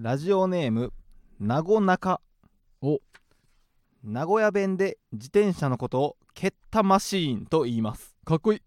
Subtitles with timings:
[0.00, 0.92] ラジオネーム
[1.40, 2.20] 名護中。
[2.80, 3.00] お。
[4.04, 8.14] 名古屋弁で自転車のことをケッタマシーンと言います。
[8.24, 8.62] かっこいい。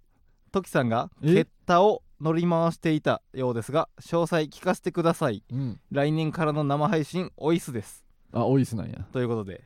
[0.52, 1.34] トキさんがえ？
[1.34, 5.42] ケッタを乗り回していたようですが詳細聞かせてください。
[5.50, 5.80] うん。
[5.90, 8.04] 来年からの生配信おいすです。
[8.34, 9.08] あおいすなんや。
[9.14, 9.64] ということで。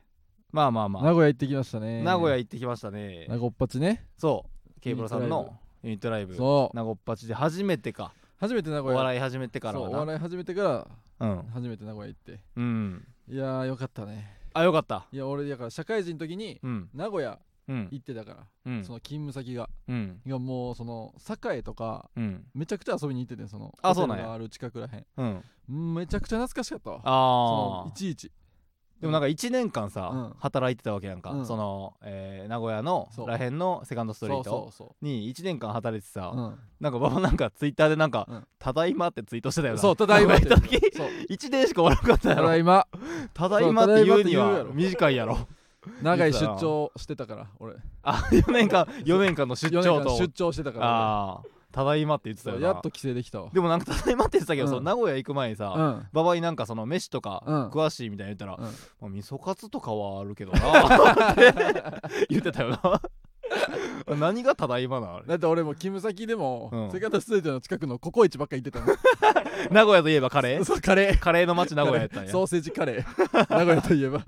[0.52, 1.02] まあまあまあ。
[1.02, 2.04] 名古屋行ってきましたね。
[2.04, 3.26] 名古屋行ってきましたね。
[3.28, 4.06] 名古っぱちね。
[4.18, 4.46] そ
[4.76, 4.80] う。
[4.80, 5.52] ケイブラさんの
[5.82, 6.36] ユニットライブ。
[6.36, 6.76] そう。
[6.76, 8.98] 名護っぱちで初めてか初めて名お古屋。
[8.98, 11.42] 笑い始めてからお笑い始めてからうん。
[11.52, 12.40] 初めて名古屋行って。
[12.56, 13.06] うん。
[13.28, 14.36] いやーよかったね。
[14.52, 15.06] あよかった。
[15.10, 16.88] いや俺だから社会人の時にうん。
[16.94, 17.38] 名古屋
[17.68, 17.88] うん。
[17.90, 18.84] 行ってたから、うん。
[18.84, 19.68] その勤務先が。
[19.88, 20.20] うん。
[20.24, 21.14] いやもうその
[21.50, 22.44] 栄とかうん。
[22.54, 24.24] めちゃくちゃ遊びに行っててそのあそうなんや。
[24.24, 25.44] ホテルがある近くらへん。
[25.94, 27.00] めちゃくちゃ懐かしかったわ。
[27.02, 28.30] そああのいちいち
[29.00, 30.34] でもなんか1年間さ、うん。
[30.38, 31.46] 働いてたわけやんか、うん。
[31.46, 33.28] その、えー名古屋のそう。
[33.28, 38.46] らへんのセカンドストリーそうトそうそに1年間働いてさ、う、うん、なんか馬場なんかツイッターでなんか「うん。
[38.58, 39.80] ただいま」ってツイートしてたよな。
[39.80, 40.48] そうただいまって。
[40.48, 41.08] 名古屋行った時そう。
[41.30, 42.42] 1年しかおらんかったやろ。
[42.42, 42.86] ただいま。
[43.34, 44.72] ただいまって言うにそうただいまって言うやはろ。
[44.72, 45.38] 短いやろ。
[46.02, 47.74] 長い出張してたから俺。
[48.02, 50.16] あ4年間4年間の出4張と。
[50.16, 51.42] 出張してたからああ
[51.76, 52.68] ただいまって言ってたよな。
[52.68, 53.50] やっと帰省できたわ。
[53.52, 54.70] でもなんかただいまって言ってたけど、うん。
[54.70, 56.06] そう名古屋行く前にさ、うん。
[56.14, 57.68] 馬場になんかその飯とかうん。
[57.68, 58.64] 詳しいみたいに言ったら、うん。
[58.64, 58.70] ま
[59.08, 61.52] あ、味噌カツとかはあるけどなって
[62.30, 62.80] 言ってたよな。
[64.16, 65.26] 何がただいまなのあれ？
[65.26, 66.90] だって俺も勤務先でも、うん。
[66.90, 68.86] セカンドストリートの近くのココイチばっか行ってたの
[69.70, 70.64] 名古屋といえばカレー？
[70.64, 71.18] そうカレー。
[71.18, 72.30] カレーの街名古屋やったんや。
[72.30, 73.50] ソーセージカレー。
[73.54, 74.24] 名古屋といえば。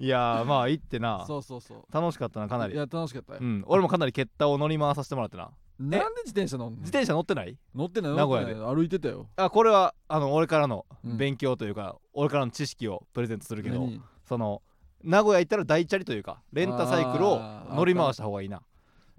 [0.00, 1.24] いやーまあ行ってな。
[1.26, 1.82] そうそうそう。
[1.92, 3.38] 楽しかったなかないりや楽しかったよ。
[3.40, 3.64] う、ん。
[3.66, 6.78] 俺もかなりケッタを乗り回させてもらってななんで自転車乗んの？
[6.78, 7.56] 自転車乗ってない？
[7.74, 8.54] 乗ってない名古屋で。
[8.54, 9.28] 乗ってない歩いてたよ。
[9.36, 11.16] あこれはあの俺からのうん。
[11.16, 14.02] 勉強というか、俺からの知識をプレゼントするけど何？
[14.24, 14.62] その
[15.04, 18.62] 名古屋行ったら大チャリというかレンタサイクルをあー乗り回した方がいいな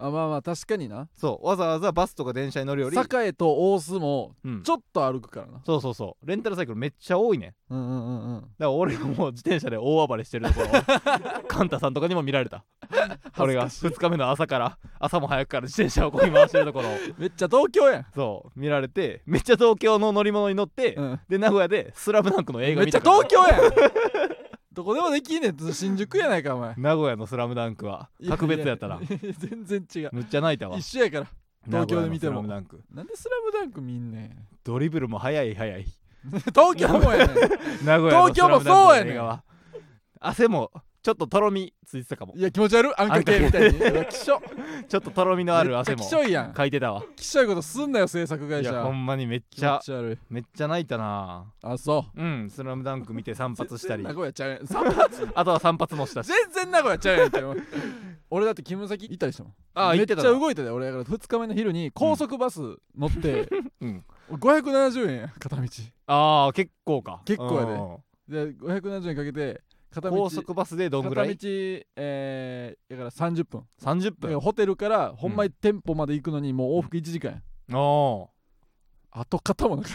[0.02, 1.10] あまあまあ確かにな。
[1.18, 4.64] そうわざわざバスとか電車に乗るより、栄と大須もうん。
[4.64, 5.62] ちょっと歩くからな。
[5.66, 6.26] そうそうそう。
[6.26, 7.54] レンタルサイクルめっちゃ多いね。
[7.70, 8.42] うんうんうんうん。
[8.42, 10.68] だから俺がもう自転車で大暴れしてるところ
[11.48, 12.64] カンタさんとかにも見られた。
[13.38, 16.92] 俺が2日目の朝から朝も早くから自転車をこぎ回してるところを。
[17.18, 24.32] めっちゃ東京やん、そう見られてめっちゃ東京の乗り物に乗って、うん、で名古屋で「スラムダンクの映画めっちゃ見たから東京やん
[24.72, 25.74] どこでもできんねん。
[25.74, 26.76] 新宿やないかお前。
[26.78, 28.10] 名古屋の「スラムダンクは。
[28.28, 28.96] 格別やったな。
[28.96, 30.10] いやいや全然違う。
[30.14, 30.78] むっちゃ泣いたわ。
[30.78, 31.28] 一緒やから
[31.66, 32.44] 東京で見ても。
[32.44, 32.70] なんで
[33.16, 34.48] スラムダンク見んねん。
[34.64, 35.86] ドリブルも速い速い。
[36.54, 37.38] 東京もやねん。
[37.86, 39.44] 名古屋の東京もスラムダンクのそうやねん。
[40.20, 40.72] 汗も
[41.10, 42.36] ちょっととろみついてたかも。
[42.36, 42.94] いや気持ち悪い？
[42.96, 43.80] あんかけみたいに。
[43.80, 44.40] うわきしょ。
[44.88, 46.04] ちょっととろみのある汗も。
[46.04, 46.54] きしょいやん。
[46.56, 47.04] 書いてたわ。
[47.16, 50.18] きしょいことすんなよ制作会い社やほんまにめっ気ちゃ持ち悪い。
[50.30, 51.52] めっちゃ泣いたな。
[51.64, 52.22] あそう。
[52.22, 54.04] うんスラムダンク見て散髪したり。
[54.04, 54.68] 名古屋ちゃうやん。
[54.68, 54.98] 散髪。
[55.34, 56.28] あとは散髪もしたし。
[56.28, 57.44] 全然名古屋ちゃうやんけ
[58.30, 59.54] 俺だって勤務先行ったりしたもん。
[59.54, 60.30] めっちゃあ行ってたな。
[60.30, 60.86] 動いてたよ俺。
[60.86, 62.62] だから2日目の昼に高速バス
[62.96, 63.50] 乗って、
[63.82, 64.06] うん。
[64.30, 65.64] 570円や片道。
[66.06, 67.24] ああ結構か。
[67.26, 67.72] 結構やで。
[67.72, 67.98] うん
[68.30, 71.30] で570円かけて片道高速バスでどんぐらい？
[71.30, 71.50] 片道
[71.96, 77.42] えー、だから30分30だから分ホテルからほんまに店舗まで行くのにもう往復1時間
[77.72, 79.92] や、おー跡形もなかっ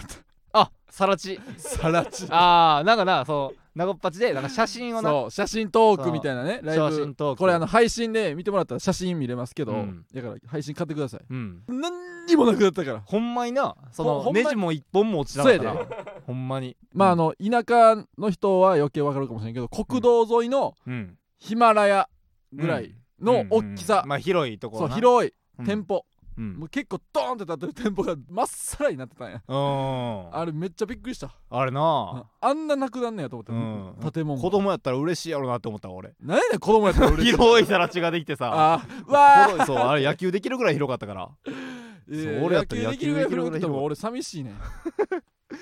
[0.52, 1.36] あさらち。
[1.38, 2.26] た さらち。
[2.30, 7.38] ああなんかなそう名古っぱちでなんか写真をなそう写真トークみたいなねライ写ブ真トーク。
[7.40, 10.04] これあの配信で見てもらったら写真見れますけど、うん。
[10.14, 11.62] だから配信買ってくださいうん。
[11.66, 13.00] 何にもなくなったから。
[13.04, 15.86] ほんまになそのネジも一本も落ちなかったな
[16.26, 16.76] ほんまに。
[16.92, 21.18] まああの田舎の人は余計わかるかもしれんけど国道沿いのうん。
[21.38, 22.08] ヒマラヤ
[22.52, 24.88] ぐらいの大きさ、まあ広いところな。
[24.88, 25.66] そう広いうん。
[25.66, 26.04] 店舗、
[26.36, 26.54] うん。
[26.54, 29.42] もう結構ドーンって立ってる店舗がまっさらになってたんや。
[29.46, 30.36] うん。
[30.36, 31.34] あれめっちゃびっくりした。
[31.50, 32.26] あれな。
[32.40, 33.54] あんななくなんねやと思って、う
[34.08, 34.12] ん。
[34.12, 34.40] 建物。
[34.40, 36.14] 子供やったら嬉しいやろなって思ったわ俺。
[36.20, 37.32] 何やねん子供やったら嬉しい。
[37.32, 38.50] 広いさら地ができてさ。
[38.52, 41.30] あわ広いそうあれ野球できるぐらい広かったから。
[41.46, 44.54] ーそう俺やったら野球できるぐらい広くても俺寂しいねん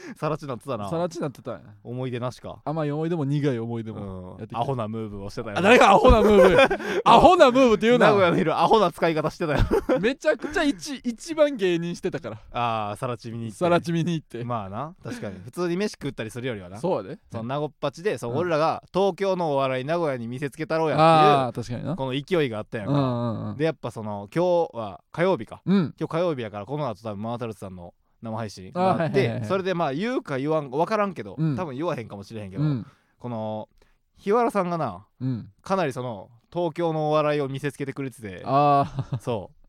[0.16, 0.88] さら地なってたな。
[0.88, 2.60] さら地なってた思い出なしか。
[2.64, 3.96] 甘い思い出も苦い思い出うん。
[3.98, 7.02] もアホなムーブをしてたよあ誰がアホなムーブ？
[7.04, 9.60] アホなムーブって言う名古な屋のいるアホな使い方してたよ。
[10.00, 12.36] めちゃくちゃ一一番芸人してたから。
[12.52, 13.58] ああさらち見に行って。
[13.58, 14.44] さらち見に行って。
[14.44, 14.94] まあな。
[15.02, 15.38] 確かに。
[15.40, 16.78] 普通に飯食ったりするよりはな。
[16.78, 18.38] そうやでその名護っぱちでそう、うん。
[18.38, 21.90] 俺らが東京のお笑い名古屋に見せつけたろうやあってあ確かにな。
[21.90, 23.00] いうこの勢いがあったやんか、うんう
[23.46, 23.56] んうん。
[23.56, 25.60] でやっぱその今日は火曜日か。
[25.64, 25.94] うん。
[25.98, 31.56] 今日火曜日やからこの後多分マータルトさんの生配信あがあって、それでまあ言うか言わんか分からんけど、うん。
[31.56, 32.86] 多分言わへんかもしれへんけど、うん。
[33.18, 33.68] この
[34.16, 35.48] 日原さんがなうん。
[35.62, 39.61] かなりその東京のお笑いを見せつけてくれててあそう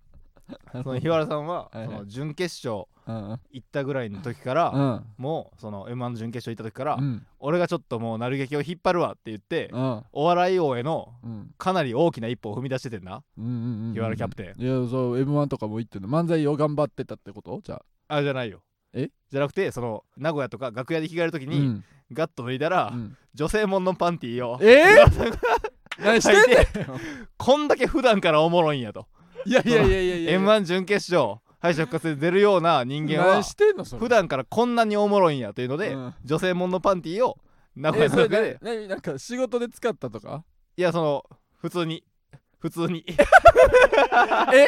[0.72, 1.88] その日原さんははいはい。
[1.88, 3.40] その準決勝あうん。
[3.52, 5.06] 行ったぐらいの時から、うん。
[5.18, 7.26] もうその m 1の準決勝行った時から、うん。
[7.40, 10.04] 俺がちょっともうなる劇を引っ張るわって言って、うん。
[10.12, 11.52] お笑い王へのうん。
[11.58, 13.24] かなり大きな一歩を踏み出しててんな。
[13.38, 14.62] うんうんうん日原キャプテン。
[14.62, 16.10] いやそう m 1とかも行ってんの。
[16.10, 17.62] 漫才を頑張ってたってこと？
[17.64, 18.18] じゃあ。
[18.18, 18.62] あじゃないよ。
[18.94, 19.10] え？
[19.32, 21.84] じゃなくてその名古屋とか楽屋で着替える時に、うん。
[22.12, 23.18] ガッと脱いだら、うん。
[23.34, 25.40] 女性もんのパンティーをえ日原さんがー、
[26.04, 27.00] 何してんねん。
[27.38, 29.08] こんだけ普段からおもろいんやと
[29.46, 30.32] いやいやいやいやいや。
[30.34, 34.00] m 1準決勝敗者復活で出るような人間は何してんのそれ。
[34.00, 36.14] 普段からこんなにおもろいんやというので、うん。
[36.26, 37.38] 女性もんのパンティーを
[37.76, 38.88] 名古えそれ屋の中でな何？
[38.88, 40.44] なんか仕事で使ったとか？
[40.76, 41.24] いやその
[41.62, 42.04] 普通に。
[42.60, 43.06] 普通に。
[44.54, 44.68] え？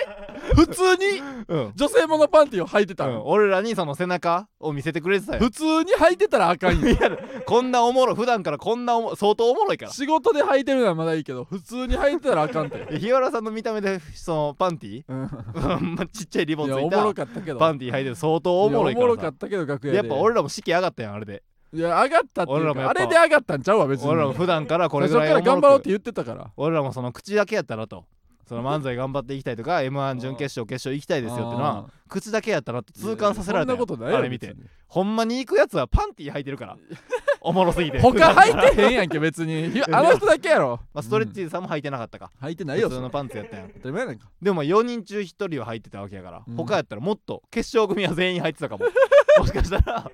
[0.54, 3.14] 普通にうん、女性ものパンティを履いてたうん。
[3.14, 5.40] の、俺らにその背中を見せてくれてたよ。
[5.40, 6.88] 普通に履いてたらあかんよ。
[6.90, 7.12] いや
[7.46, 9.92] こんなおもろい普段からこんなおも相当おもろいから。
[9.92, 17.60] 仕事で履いてるならまだいいけど普通に履いてたらあかんて、で 日原さんの見た目でそのパンティうん、ちっちゃいリボンついいやおもろたかったけど。
[17.60, 19.98] パンティー履いてる相当おもろいやおもろかったけど楽屋で。
[19.98, 21.44] やっぱ俺らも士気上がったやんあれで。
[21.74, 24.10] いや上がったっていう俺らもやっあれで上がったんちゃうわ別に。
[24.10, 25.46] 俺らも普段からこれ最初ぐらいおもろく。
[25.46, 26.52] から頑張ろうって言ってたから。
[26.56, 28.06] 俺らもその口だけやったなと
[28.48, 34.56] その漫才頑張っていきたいとか m 1準決勝決勝行きたいですよってのは口だけやったなと痛感させられたあれ見て。
[34.88, 36.78] ほんまに行くやつはパンティー履いてるから。
[37.42, 38.00] おもろすぎて。
[38.00, 39.72] 他履いてへんやんけ別に。
[39.72, 40.80] ひ あの人だけやろ。
[40.94, 43.70] まあ、ストレッチーズさんも履いてなかったか、履いてないよ普通のパンツやったやん。
[43.70, 44.30] 当たり前やなんか。
[44.42, 46.56] でも4人中1人は履いてたわけやから、うん。
[46.56, 48.86] 他やったらもっと決勝組は全員履いてたかも。
[49.38, 50.10] もしかしたら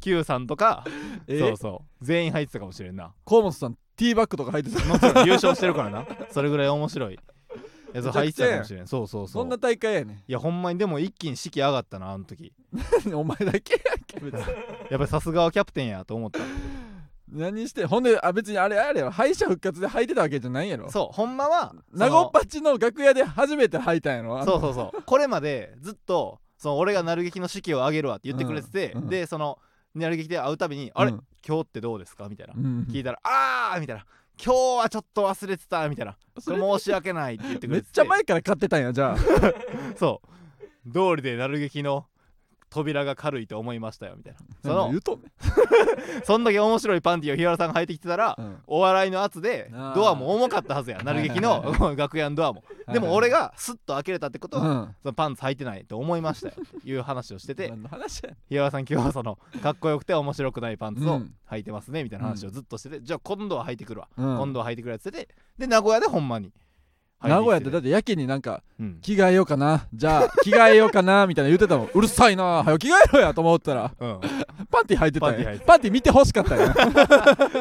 [0.00, 0.84] Q さんとか、
[1.28, 1.38] え？
[1.38, 2.04] そうそう。
[2.04, 3.12] 全員履いてたかもしれんな。
[3.24, 5.24] 河本さんティーバッグとか履いてた。
[5.24, 6.06] 優勝してるからな。
[6.30, 7.18] それぐらい面白い
[7.92, 8.24] やつめちゃくちゃやん。
[8.24, 8.86] 履いてたかもしれん。
[8.86, 9.28] そうそうそう。
[9.28, 12.52] そんな大会やねいやほんまにでも一気に士気上がったなあの時。
[13.08, 14.40] ん お前だけやんけ別に。
[14.90, 16.40] やっぱりさすがはキャプテンやと思った。
[17.28, 20.90] 何してほんであ別にあれあれよ敗者復活で履いてたわけじゃないんやろ。
[20.90, 25.02] そうほんまは名護っぱちの楽屋で初めて履いたんやろそうそうそう。
[25.02, 29.08] これまでずっとその俺がなる劇の士気を上げるわって言ってくれてて、うんうん。
[29.08, 29.58] でその
[29.94, 32.86] なる劇で会うたびに「あれ、うん今日ってどうですか?」みたいな、うん。
[32.90, 34.06] 聞いたら「あー」みたいな
[34.42, 37.94] 「今日はちょっと忘れてた」みたいな「それ申し訳ない」って言ってくめっれてて。
[37.94, 39.16] ちゃ前から買ってたんやじゃあ。
[39.96, 40.20] そ
[40.86, 40.92] う。
[40.92, 42.06] 通りでなる劇の
[42.70, 44.38] 扉が軽いと思いましたよみたいな。
[44.62, 45.32] その何言うとんね。
[46.24, 48.58] そんだけ面白いパンティーを日原さんが履いてきてたら、んうん。
[48.66, 52.64] お笑いの圧でドアも重かったはずやなる劇の楽屋のドアも。
[52.92, 54.94] でも俺がスッと開けれたってことは、うん。
[55.02, 57.72] そのパンツ履いてないと思いましたよっていう話をしてて
[58.48, 61.34] 日原さん今日はそのかっこよくて面白くないパンツをうん。
[61.50, 64.36] 履いてますねみたいな話をずっとしてて、じゃあ今度は履いてくるわ、うん。
[64.38, 66.52] 今度は履いてくるやつでで名古屋でほんまに
[67.22, 68.98] 名古屋ってだっってやけになんかうん。
[69.00, 69.86] 着替えようかな。
[69.92, 71.90] じゃあ着替えようかなみたいな言ってたもん。
[71.94, 72.44] うるさいな。
[72.44, 73.92] はよ着替えろやと思ったら。
[73.98, 74.20] うん、
[74.70, 76.74] パンティ履いてたんパンティ履いてやパンティ見てほ しかったんや。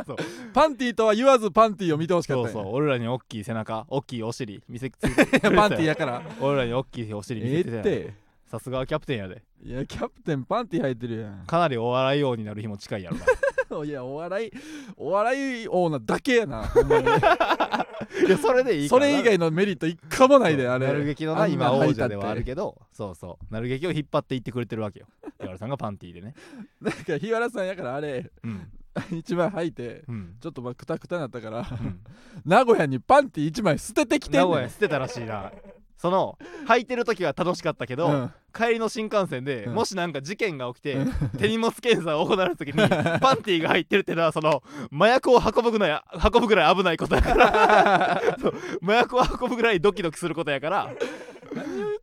[0.06, 0.18] そう。
[0.54, 2.64] パンティとは言わずパンティを見てほしかそうったんや。
[2.64, 5.40] そう俺らに大きい背中大きいお尻見せつけて。
[5.50, 6.22] パンティやから。
[6.42, 7.82] 俺らに大きいお尻見ええせて。
[7.82, 8.14] て
[8.52, 9.42] さすがはキャプテンやで。
[9.64, 11.46] いやキャプテンパンティ履いてるやん。
[11.46, 13.26] かなりお笑い王になる日も近いやろな
[13.86, 14.52] いやお笑い
[14.98, 17.08] お笑い王なだけやなほんまに。
[18.28, 20.88] いやそれでいいからそれ以外のメリット一個もないであれ。
[20.88, 23.54] なる劇のな今王者ではあるけどそうそう。
[23.54, 25.08] なる劇を引っ張っていってくれてるわけよ。
[25.40, 26.34] 日原さんがパンティーでね。
[26.82, 28.72] なんか日原さんやからあれうん。
[29.12, 30.36] 一枚履いてうん。
[30.40, 32.00] ちょっとまあクタクタになったからうん。
[32.46, 34.50] 名古屋にパンティ一枚捨ててきてんねん。
[34.50, 35.52] 名古屋捨てたらしいな
[35.98, 36.38] その
[36.68, 38.34] 履いてる時は楽しかったけど、うん。
[38.54, 39.74] 帰りの新幹線で、うん。
[39.74, 41.12] もしなんか事件が起きて、うん。
[41.38, 44.64] 手荷物検査を行われた時にパンティーが入ってるってのはその
[44.94, 46.02] 麻薬を運ぶぐらい
[46.34, 50.94] 運ぶぐらい危ないことやから そう麻薬を運ぶぐらいドキドキすることやから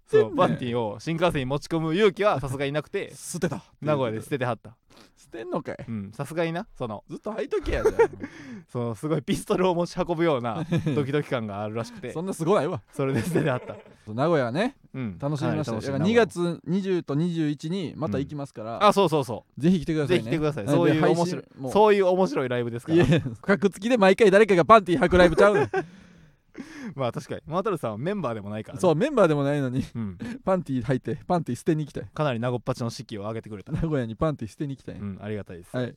[0.06, 4.76] そうパンティーを新幹線に持ち込む勇気はさすがになくて捨てた名古屋で捨ててはった。
[5.11, 5.76] 捨てんのかい？
[5.88, 6.66] うんさすがにな。
[6.76, 7.92] そのずっと履いとけやじゃ
[8.70, 12.10] そのすごいピストルを持ち運ぶような ドキドキ感があるらしくて。
[12.10, 12.80] あそんなすごないわ。
[12.92, 13.76] それで捨ててはった。
[14.12, 14.76] 名古屋はね。
[14.94, 15.18] うん。
[15.18, 20.24] 楽しみましたはいよだから2月20と21にまた行きますから、あそうそうそぜひ来てくだうさいね。
[20.24, 20.64] ぜひ来てください。
[20.64, 23.04] なそういう面白いそういう面白いライブですから。
[23.04, 25.68] いや 格付きで毎回誰かがパンティ履くライブちゃう
[26.94, 27.42] まあ確かに。
[27.46, 32.04] マータルさんはメンバーでもないからね、そうメンバーでもないのにうん、パンティ履いてパンティ捨てに行きたい。
[32.12, 33.72] かなり名護っぱちの士気を上げてくれた。
[33.72, 35.94] 名古屋にパンティ捨てに行きたい、うんありがたいです、はい。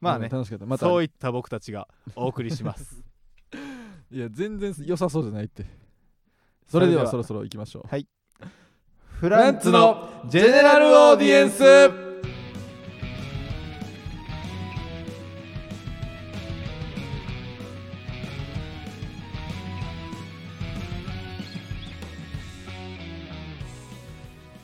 [0.00, 0.66] まあね楽しかった。
[0.66, 0.86] また。
[0.86, 3.02] そういった僕たちがお送りします。
[4.10, 5.66] いや全然良さそうじゃないって。
[6.66, 7.88] それではそろそろ行きましょう。
[7.88, 8.04] フ
[9.20, 12.07] フランツのジェネラルオーディエンス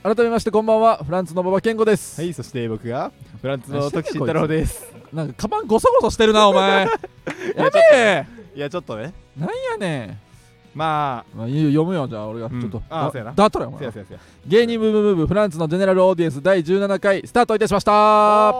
[0.05, 4.93] 改めましてこんばんはフランツの馬場健吾です、はいそして僕がフランツの時慎太郎です。
[5.15, 6.85] なんかカバンゴソゴソしてるなお前。
[7.57, 8.27] やべえ。
[8.55, 9.15] いやちょっとね。
[9.35, 10.19] なんやね
[10.75, 12.29] まん、まあ、いいよ読むよじゃあ。
[12.29, 12.61] 俺がうん。
[12.61, 13.33] ちょっと、だあそうやな。
[13.33, 13.91] だったらお前
[14.47, 18.53] 芸人ブームムーブフランツのジェネラルオーディエンス第17回スタートいたしました。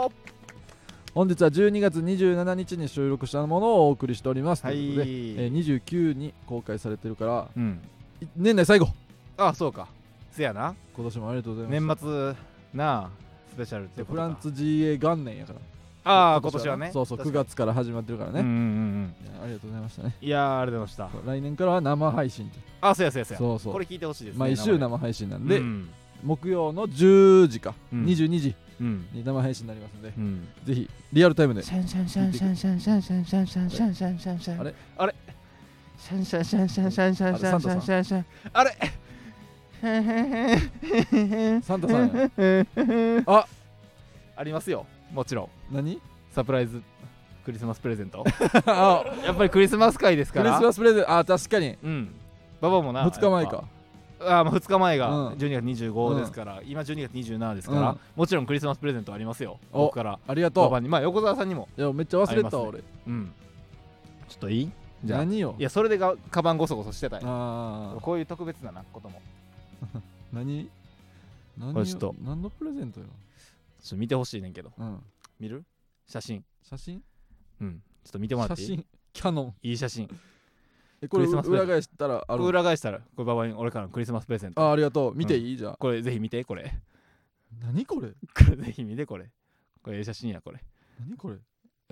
[1.15, 4.77] 本日は12月27日に収録したものをお送りしております、はい。
[4.77, 5.11] ということで、
[5.45, 7.83] えー29に公開されてるからうん。
[8.23, 8.89] い年内最後。
[9.37, 9.89] あそうか
[10.35, 10.75] せやな。
[10.95, 12.35] 今年もありがとうございます年末
[12.75, 13.11] なあ
[13.53, 15.59] スペシャルってことかフランツ GA 元年やから。
[16.07, 16.91] ああ今年はね。
[16.93, 17.45] そうそう9確かに。
[17.47, 20.17] 月から始まってるからね、うんうんうんいやありがとうございましたね。
[20.21, 21.19] いやーありがとうございました。
[21.19, 22.59] そう来年からは生配信と。
[22.81, 23.39] あそうやそうやそうや。
[23.39, 23.73] そうそう。
[23.73, 25.89] これ聞いてほしいですね毎週生配信なんで、うん
[26.25, 28.05] 木曜の10時か、うん。
[28.07, 29.07] 22時うん。
[29.13, 30.49] に生配信になりますので、うん。
[30.65, 31.63] ぜひリアルタイムで。
[31.63, 35.15] シャンシャンシャンシャンシャンシャンシャンシャンシャンシャンシャンシャンシャンあれあれ
[35.99, 38.77] シャンシャンシャンシャンシャンシャンシャンシャンシャンシャンあれ
[41.63, 42.31] サンタさんや。
[44.37, 44.87] ありますよ。
[45.13, 45.75] もちろん。
[45.75, 46.01] 何？
[46.31, 46.83] サプライズ
[47.45, 48.25] クリスマスプレゼント。
[48.67, 51.11] あやっぱりクリスマス会ですクリからスマスプレゼント？
[51.19, 51.77] あ確かに。
[51.83, 52.15] うん。
[52.63, 53.65] ババもな2日前か。
[54.21, 55.35] あーまあ2日前がうん。
[55.35, 57.99] 12月25ですから、今12月27ですから、うん。
[58.17, 59.59] もちろんクリスマスプレゼントありますよ。
[59.71, 60.19] お僕から。
[60.27, 60.65] ありがとう。
[60.65, 60.89] ババに。
[60.89, 61.69] まあ横澤さんにも。
[61.77, 62.63] いやめっちゃ忘れてたね。
[62.67, 62.83] 俺。
[63.07, 63.33] うん。
[64.29, 64.71] ちょっといい？
[65.05, 65.19] じゃあ。
[65.21, 65.55] 何よ？
[65.59, 67.99] いやそれでがカバンゴソゴソしてたよ。
[68.01, 69.21] こういう特別ななことも
[70.33, 70.71] 何
[71.59, 72.07] 何これちょっと。
[72.09, 73.07] よ何のプレゼントよ、
[73.81, 74.73] ちょっと見てほしいねんけど。
[74.77, 75.03] うん、
[75.39, 75.65] 見る？
[76.07, 76.45] 写真。
[76.63, 77.03] 写真？
[77.61, 77.83] うん。
[78.05, 78.69] ちょっと見てもらっていい？
[78.69, 78.87] 写真？
[79.13, 79.55] キャノン。
[79.63, 80.09] いい写真。
[81.01, 84.63] えこれ裏返したらある裏返したらこれババに俺からのクリスマスプレゼント。
[84.63, 85.15] あありがとう。
[85.15, 85.77] 見ていい、じゃあ。
[85.77, 86.73] これぜひ見てこれ。
[87.61, 88.11] 何これ？
[88.11, 88.17] こ
[88.51, 89.31] れぜひ見てこれ。
[89.83, 90.65] これええ写真やこれ。
[90.99, 91.37] 何これ？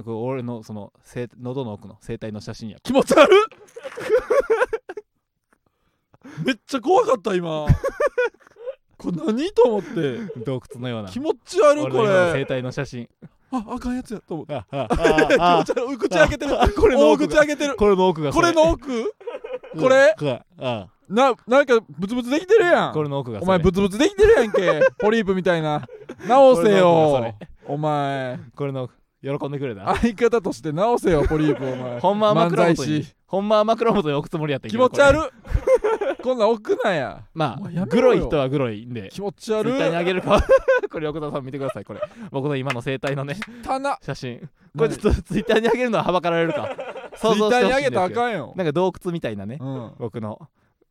[0.02, 2.78] これ俺のその声喉の奥の声帯の写真や。
[2.82, 3.28] 気持ち悪っ
[6.44, 7.66] めっちゃ怖かった今。
[8.98, 10.18] これ何と思って。
[10.44, 11.08] 洞窟のような。
[11.08, 12.44] 気持ち悪いこれ。
[12.46, 13.08] 声帯の写真。
[13.50, 14.54] ああかんやつやと思って
[15.98, 16.62] 口開けてる。
[16.62, 17.76] あこれの大奥が口開けてる。
[17.76, 19.14] これの奥がこれの奥？
[19.78, 20.14] これ？
[21.08, 22.92] ななんかブツブツできてるやん。
[22.94, 24.80] これの奥がお前ブツブツできてるやんけ。
[24.98, 25.86] ポリープみたいな。
[26.26, 27.34] 直せよ。
[27.66, 28.38] お前。
[28.56, 29.94] これの奥喜んでくれた？
[29.96, 32.00] 相方として直せよポリープお前。
[32.00, 32.50] ほんまは
[33.26, 36.16] ほんまは枕元に置くつもりやったけ気持ち悪っ。
[36.22, 37.24] こんなん置くなや。
[37.32, 39.10] まあグロい人はグロいんで。
[39.12, 40.42] 気持ちツイ悪ッターにあいげるか
[40.90, 42.00] これ横田さん見てくださいこれ。
[42.30, 43.96] 僕の今の声帯のね棚。
[44.02, 44.48] 写真。
[44.76, 46.68] これちょっとツイッターにあげるのははばかられるか。
[47.16, 48.52] ツイッターにあげたらあんかんよ。
[48.56, 49.58] なんか洞窟みたいなね。
[49.60, 49.92] うん。
[49.98, 50.40] 僕の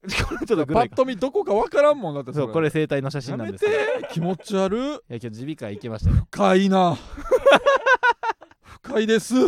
[0.01, 3.65] これちょっとグパロいかッと見どこかわからんもんだってそうこれ声帯の写真なんです。
[3.65, 4.79] けどいて気持ち悪い。
[4.91, 6.97] や今日耳鼻科行きましたね深いな。
[8.83, 9.35] 深いです。
[9.35, 9.39] い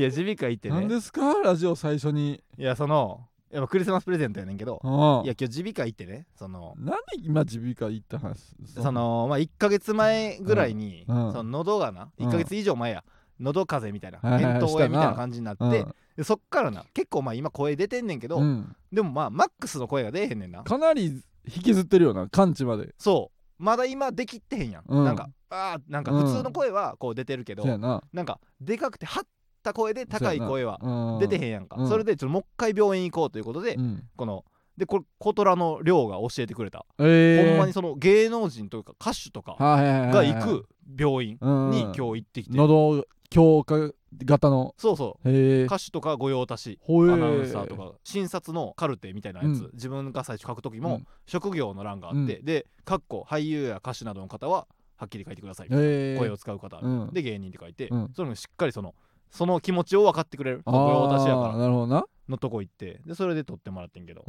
[0.00, 0.74] や耳鼻科行ってね。
[0.76, 1.34] 何ですか？
[1.42, 2.42] ラジオ最初に。
[2.56, 4.90] いやそのやっぱクリスマスプレゼントやねんけどうん。
[5.24, 8.54] いや今日耳鼻科行ってねそのなんで今耳鼻科行った話？
[8.80, 9.26] その。
[9.28, 11.26] まあ1ヶ月前ぐらいに、うん。
[11.26, 11.32] うん。
[11.32, 13.02] その喉がなうん1ヶ月以上前や、
[13.40, 14.62] 喉風邪みたいなはいはいはい。
[14.62, 18.76] 扁桃炎みたいな感じになって、うんでそっからな結構まあ今声出てんねんけど、うん。
[18.92, 20.62] でもまあマックスの声が出えへんねんな。
[20.62, 22.94] かなり引きずってるよな完治まで。
[22.98, 23.62] そう。
[23.62, 25.04] まだ今できってへんやん、うん。
[25.04, 28.02] なんかあーなんか普通の声はこう出てるけど、そうやな。
[28.12, 29.24] なんかでかくて張っ
[29.62, 31.18] た声で高い声はうん。
[31.18, 31.88] 出てへんやんか、うん。
[31.88, 34.04] それでちょっともう一回病院行こうということで、うん。
[34.16, 34.44] この
[34.76, 37.50] でこれコトラの量が教えてくれた、えー。
[37.50, 40.34] ほんまにその芸能人というか歌手とかはいはいはいがはい。
[40.34, 40.66] 行く
[40.98, 41.32] 病院
[41.70, 43.92] に今日行ってきて、喉強化
[44.24, 44.74] 型の。
[44.78, 45.28] そうそう。
[45.30, 45.64] へえ。
[45.64, 49.70] 歌手とか御用達アナウンサーとか診察のカルテみたいなやつ、うん。
[49.74, 51.06] 自分が最初書く時もうん。
[51.26, 54.66] 職業の欄があって、うでかっこ俳優や歌手などの方は
[54.96, 56.16] はっきり書いてください、へえ。
[56.18, 57.10] 声を使う方、うん。
[57.12, 58.10] で芸人って書いて、うん。
[58.14, 58.94] それもしっかりその
[59.30, 62.04] その気持ちを分かってくれるあ御用達やかあらなるほどな。
[62.28, 64.24] のとこ行ってでそれで撮ってもらってんけど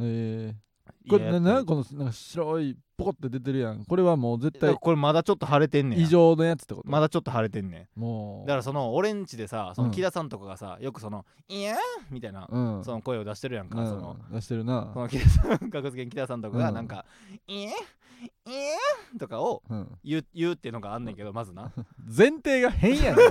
[1.08, 3.84] これななこのなんか白いポコって出てるやん。
[3.84, 6.88] これはもう絶対これまだちょっと腫れてんねん異常のやつってこと？
[6.88, 8.00] まだちょっと腫れてんねん。
[8.00, 8.48] もう。
[8.48, 11.76] だからその俺んちでさそのうん木田さんとかがさよくその「いやー」
[12.10, 12.84] みたいな、うん。
[12.84, 13.86] その声を出してるやんか、うん。
[13.88, 14.16] その。
[14.32, 14.90] 出してるな。
[14.94, 16.86] その木田さん格付けの木田さんとかがうんなん。
[16.86, 17.04] か
[17.48, 17.70] 「いや
[18.24, 19.98] いやとかをうん。
[20.04, 21.72] 言う言うっていうのがあんねんけどまずな。
[22.04, 23.22] 前提が変やね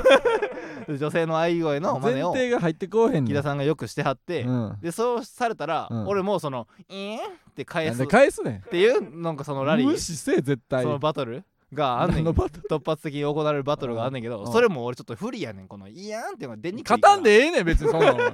[0.93, 0.97] ん。
[0.97, 3.25] 女性の愛声の真前似を提が入ってこうへんねん。
[3.25, 4.77] 木田さんがよくしてはって、うん。
[4.81, 6.07] でそうされたら、うん。
[6.07, 7.19] 俺もその「いや
[7.49, 9.87] って返なんですっ返すねていうなんかそのラリー。
[9.87, 10.83] ん無視せえ絶対。
[10.83, 12.27] そのバトルがあんねん。
[12.27, 14.51] 突発的に行われるバトルがあんねんけどうん。
[14.51, 15.67] それも俺ちょっと不利やねん。
[15.67, 18.19] この「いやん」っていうのが出にくい勝たんでええねん別にそんなの。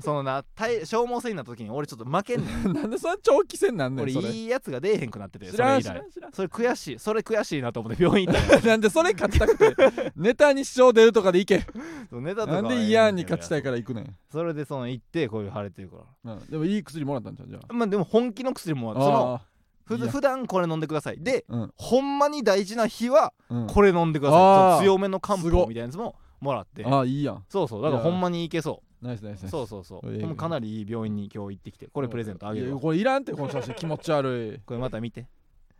[0.00, 2.72] そのな対消耗戦になった時に俺ちょっと負けんねん。
[2.74, 6.02] なんでそんな長期戦なんねん俺いいやつが出えへんくなっててそれ以来。
[6.32, 6.98] それ悔しい。
[6.98, 11.64] それ悔しいなと思って病院行った なんでそれ勝ちたくてネタに支障出るとかでいけ。
[12.10, 14.16] のネタとかなんはええねんに勝ちたいから行くねん。
[14.32, 16.38] それでその行ってこういう腫れてるかうん。
[16.50, 19.40] でもいい薬もらったんじゃんじゃらまあでも本気の薬もあそのあいや
[19.84, 21.22] ふ普段これ飲んでください。
[21.22, 21.72] でうん。
[21.76, 23.66] ほんまに大事な日はうん。
[23.66, 26.84] これ飲んでください、う強めの漢方みたいなやつももらって。
[26.84, 27.44] ああいいやん。
[27.48, 27.82] そうそう。
[27.82, 29.50] だからほんまにいけそナイスナイスナイス。
[29.50, 30.12] うそうそうそう。
[30.12, 34.60] ええほんまかなりいい病院に今日行ってきてこれプレゼントあげいるこれいらんってこの写真気持ち悪い。
[34.64, 35.26] これまた見て。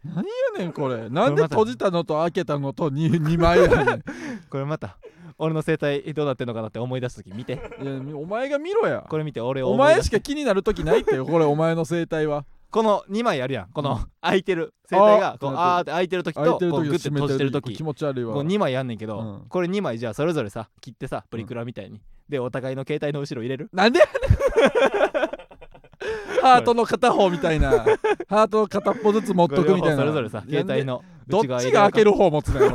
[0.04, 0.22] 何や
[0.58, 1.08] ねんこれ。
[1.08, 4.04] なんで閉じたのと開けたのと 2, 二枚やねん。
[4.50, 4.98] これまた
[5.38, 7.54] 俺の生態どうなってんのかなって思い出す時見て。
[7.82, 9.04] いやお前が見ろや。
[9.08, 13.68] これ見て俺をお前しか気になる時ないってよこれお前の生態はこの2枚あるやん。
[13.68, 14.06] このうん。
[14.20, 17.72] 空いてる声帯がこうああーって開いてる時とこうグッて閉じてる時。
[17.72, 18.34] 気持ち悪いわ。
[18.34, 19.48] こう2枚やんねんけど、うん。
[19.48, 23.68] これ2枚じゃあそれぞれさ切ってさプリクラみたいに、でお互いの携帯の後ろ入れる？
[23.72, 24.00] なんで？
[24.00, 24.14] やねん
[26.42, 27.70] ハートの片方みたいな。
[28.28, 29.96] ハートの片っぽずつ持っとくみたいな。
[29.98, 32.74] それぞれさ携帯のどっちが開ける方持つねん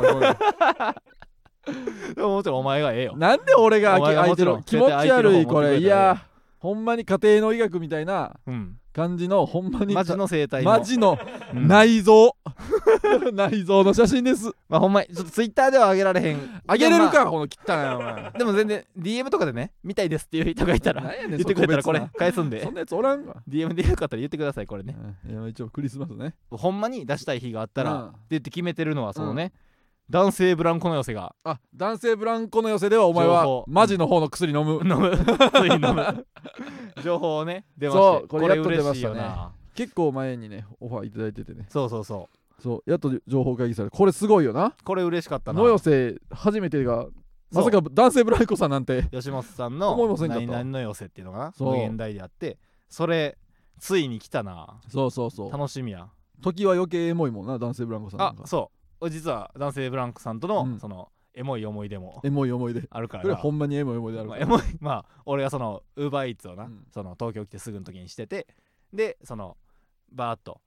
[2.16, 3.18] でももちろんお前がええよ。
[3.18, 4.80] なんで俺が開けもちろんてる？
[4.80, 5.76] 気持ち悪いこれ。
[5.76, 6.24] いや
[6.58, 10.70] ほんまに家庭の医学みたいなうん感じのほんまにマジの生態の。
[10.70, 11.18] マジの
[11.54, 11.68] うん。
[11.68, 12.36] 内臓。
[13.32, 14.50] 内臓の写真です。
[14.68, 16.60] まあほんまにちょっとツイッターでは上げられへん。
[16.66, 18.24] あげれるでもまかこの汚いお前。
[18.26, 22.62] あでも全然 DM とかでね見たいですっていう人がいたらなんやねん言ってくれたらこれ返すんで。
[22.62, 24.96] そんなやつおらんわ DM でよかったら言ってくださいこれね。
[25.26, 26.34] うんいや一応クリスマスね。
[26.50, 28.08] ほんまに出したい日があったら、うん。
[28.08, 29.52] って言って決めてるのはそのね、
[30.10, 31.36] 男性ブランコの寄せが。
[31.44, 34.80] あ男性ブランコの寄せではお前はマジの方の薬飲む。
[34.82, 35.16] 飲む。
[35.16, 36.26] ついに飲む。
[37.04, 38.02] 情報をね出まして。
[38.02, 39.22] そうこれやっと出ま嬉しね。
[39.76, 41.66] 結構前にねオファーいただいててね。
[41.68, 42.62] そうそうそう。
[42.62, 44.74] そうやっと情報会議されこれすごいよな。
[44.82, 45.60] これ嬉しかったな。
[45.60, 47.06] 野寄せ初めてが
[47.52, 50.46] まさか男性ブランコさんなんて吉本さんの思いませんかった？
[50.46, 51.52] 何々の寄せっていうのかな？
[51.52, 51.70] そう。
[51.70, 53.38] 無限大であってそれ
[53.78, 54.80] ついに来たな。
[54.88, 55.52] そうそうそう。
[55.52, 56.08] 楽しみや。
[56.42, 58.42] 時は余計エモいもんな男性ブランコさんなんか。
[58.44, 58.76] あそう。
[58.76, 60.78] 俺実は男性ブランコさんとの、うん。
[60.80, 62.86] そのエモい思い出もエモい思い出。
[62.90, 63.22] あるから。
[63.22, 66.86] これなほんまにエモい思い出あるまあ、からエモいまあ俺がそのウーバーイーツをな、うん。
[66.92, 68.46] その東京来てすぐの時にしてて
[68.92, 69.56] でその
[70.12, 70.60] バーッと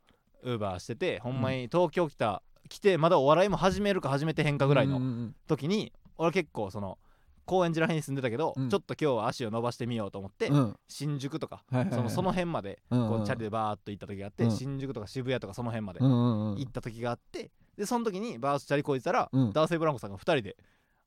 [0.44, 6.98] ウーバーしててほんまに東京来た来てまだお笑いも始めるか始めてへんかぐらいのうんうんうん時に俺結構その
[7.46, 8.70] 高円寺らへんに住んでたけど、うん。
[8.70, 10.76] ちょっと今日は足を伸ばしてみようと思って、うん。
[10.88, 11.96] 新宿とか、はいはいはい。
[11.96, 14.52] そのその辺までうんこうチャリでバーッと行った時があって、うん。
[14.52, 16.60] 新宿とか渋谷とかその辺までうんうんうん。
[16.60, 19.54] 行った時があってでその時にバーッとチャリこいてたら、うん。
[19.54, 20.58] 男性ブランコさんが2人で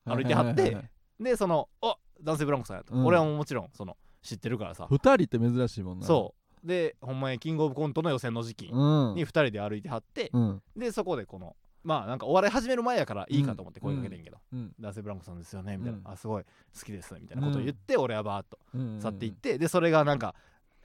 [0.04, 0.80] 歩いてはって、はいはいはいは
[1.20, 1.24] い。
[1.24, 3.06] でそのあ男性ブランコさんやと、うん。
[3.06, 6.06] 俺はもちろんその知ってるからさ、二人って珍しいもんな。
[6.06, 6.66] そう。
[6.66, 9.14] でほんまにキングオブコントの予選の時期うん。
[9.14, 10.62] に2人で歩いてはって、うん。
[10.76, 11.54] でそこでこの
[11.84, 14.72] まあなんかお笑い始める前やからいいかと思って声かけてんけど、うん。
[14.80, 16.08] 男性ブランコさんですよねみたいな、うん。
[16.12, 16.48] あすごい好
[16.84, 20.34] きですみたいなことを言って、俺はバーッとうん去っていって、でそれがなんか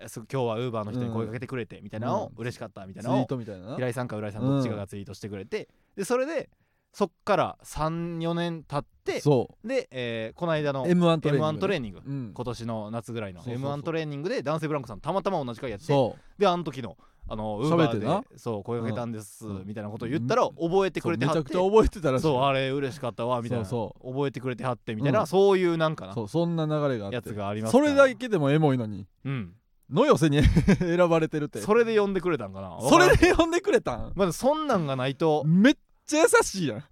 [0.04, 2.34] えす今日はウーバーの人に声かけてくれてみたいなのを、うん。
[2.38, 6.50] 嬉しかったみたいなのを平井さんか浦井さんどっちかがツイートしてくれて、でそれで
[6.94, 12.02] そっから34年経ってそで、えーこの間のう M1 トレーニング M1 トレーニング。
[12.06, 12.32] うん。
[12.34, 13.72] 今年の夏ぐらいのそうそうそう。
[13.74, 16.98] M1 トレーニングで男性ブランコさんたまたま同じ回やってそであの時の
[17.30, 19.64] あのウーバーでそう声かけたんです、うん。
[19.66, 23.64] みたいなことを言ったら覚えてくれてはってゃくちゃ覚えてたらそうあれ嬉しかったわみたいな。
[23.64, 25.28] そ覚えてくれてはってみたいな、うん。
[25.28, 27.16] そういうなんかなそうそんな流れがあって。
[27.16, 29.08] やつがありますそれだけでもエモいのに。
[29.24, 29.54] うん
[29.92, 30.42] の寄せに
[30.80, 31.60] 選ばれてるって。
[31.60, 32.78] それで呼んでくれたんかな？
[32.82, 34.14] それで呼んでくれたん？
[34.16, 35.44] まだそんなんがないと。
[35.46, 36.84] めっちゃ優しいやん。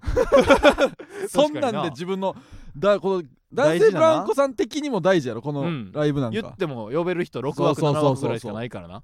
[1.29, 2.35] そんなんで自分の
[2.77, 5.41] だこの男性ブランコさん的にも大事やろ？
[5.41, 5.91] このうん。
[5.91, 9.03] ライブなんか、言っても呼べる人6枠7そうそうそうそう枠ぐらいしかないからな。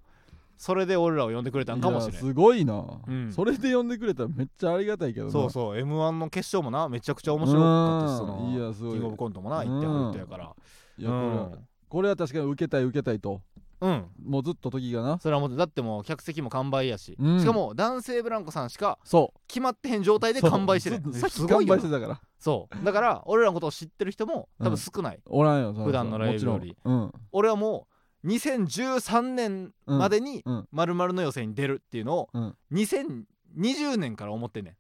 [0.58, 2.12] それで俺らを呼んでくれたんかもしれん。
[2.12, 3.32] いやすごいな、うん。
[3.34, 5.32] それで呼んでくれたらめっちゃありがたいけどな。
[5.32, 5.78] そうそう。
[5.78, 8.54] m 1の決勝もなめちゃくちゃ面白かったしそうん。
[8.54, 8.94] いのやすごい。
[8.94, 10.56] キングオブコントもな行ってはる人やから。
[10.98, 11.52] いやこれは、
[11.90, 13.42] これは確かに受けたい受けたいと
[13.86, 15.20] うん、うん、もうずっと時がな。
[15.20, 17.40] それはもうだってもう客席も完売やし、うん。
[17.40, 19.40] しかも男性ブランコさんしかそう。
[19.48, 21.76] 決まってへん状態で完売してるそうずっとさっきすごいよ。
[21.76, 22.22] な完売してたから。
[22.40, 22.86] そう。
[22.86, 26.70] だから俺らのことを知ってる人も多分少ない、おらんよそら普段のライブより。
[26.70, 27.14] もちろん。
[27.32, 27.88] 俺はも
[28.24, 30.56] う2013年までにうん。
[30.56, 30.68] うん。
[30.72, 32.56] 〇〇の予選に出るっていうのをうん。
[32.72, 34.76] 2020年から思ってんねん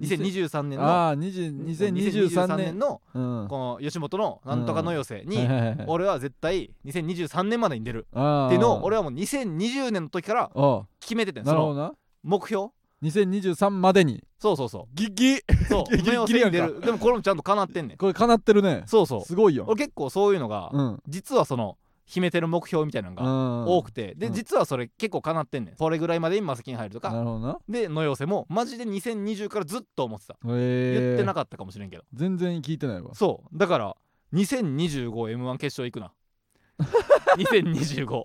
[0.00, 2.78] 2023年のああ20 2023年。
[2.78, 3.46] のうん。
[3.48, 5.46] この吉本のなんとかの寄せに
[5.86, 8.06] 俺は絶対2023年までに出る。
[8.12, 12.68] あっていうのをは俺はもう2020年の時からあ決めててその目標。
[13.02, 14.22] 2023までに。
[14.38, 15.90] そうそうそギギうそう。
[15.96, 16.80] ギリギリの寄せに出る。
[16.80, 17.96] でもこれもちゃんと叶ってんねん。
[17.96, 18.84] これ叶ってるね。
[18.86, 19.20] そうそう。
[19.22, 19.64] すごいよ。
[19.66, 21.02] 俺結構そういうのがうん。
[21.08, 23.22] 実はその秘めてる目標みたいなのが
[23.66, 24.14] 多多くて。
[24.16, 24.32] でうん。
[24.32, 25.76] 実はそれ結構叶ってんねん。
[25.76, 27.60] それぐらいまでにマセキに入るとか。
[27.68, 30.36] での寄せもマジで2020からずっと思ってた。
[30.44, 32.04] 言ってなかったかもしれんけど。
[32.12, 33.14] 全然聞いてないわ。
[33.14, 33.58] そう。
[33.58, 33.96] だから
[34.34, 36.12] 2025M1 決勝行くな。
[37.36, 38.22] 2025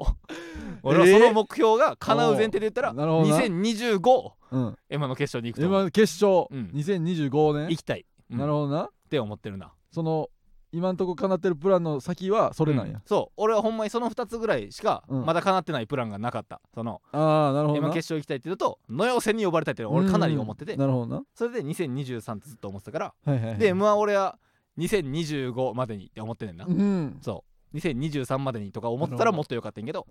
[0.84, 3.38] 俺はその目標が叶う前提で言ったら、なるほどな。
[3.40, 4.78] 2025M1 うん。
[5.02, 5.68] の決勝に行くと。
[5.68, 6.48] 思う今決勝。
[6.50, 6.72] うん。
[6.74, 8.38] 2025年行きたい、うん。
[8.38, 8.84] なるほどな。
[8.86, 9.74] って思ってるな。
[9.92, 10.30] その
[10.72, 12.94] 今んとこ叶ってるプランの先はそれなんや。
[12.94, 13.02] うん。
[13.06, 13.34] そう。
[13.38, 15.26] 俺はほんまにその2つぐらいしかうん。
[15.26, 16.62] まだ叶ってないプランがなかった。
[16.74, 20.74] そのああなるほど M1 な決勝行きたいっていうのと野寄せに呼ばれたいっていうのは俺かなり思ってて。
[20.74, 21.24] うんなるほどな。
[21.34, 23.14] それで2023ってずっと思ってたから。
[23.26, 23.58] はいはいはい。
[23.58, 24.38] で M1 俺は
[24.78, 26.66] 2025までにって思ってんねんな。
[26.66, 27.18] うん。
[27.22, 27.78] そう。
[27.78, 30.08] 2023までにとか思ってたらもっとよかったんやけど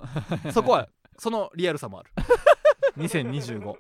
[0.53, 0.89] そこは
[1.19, 2.11] そのリアルさもある。
[2.99, 3.75] 2025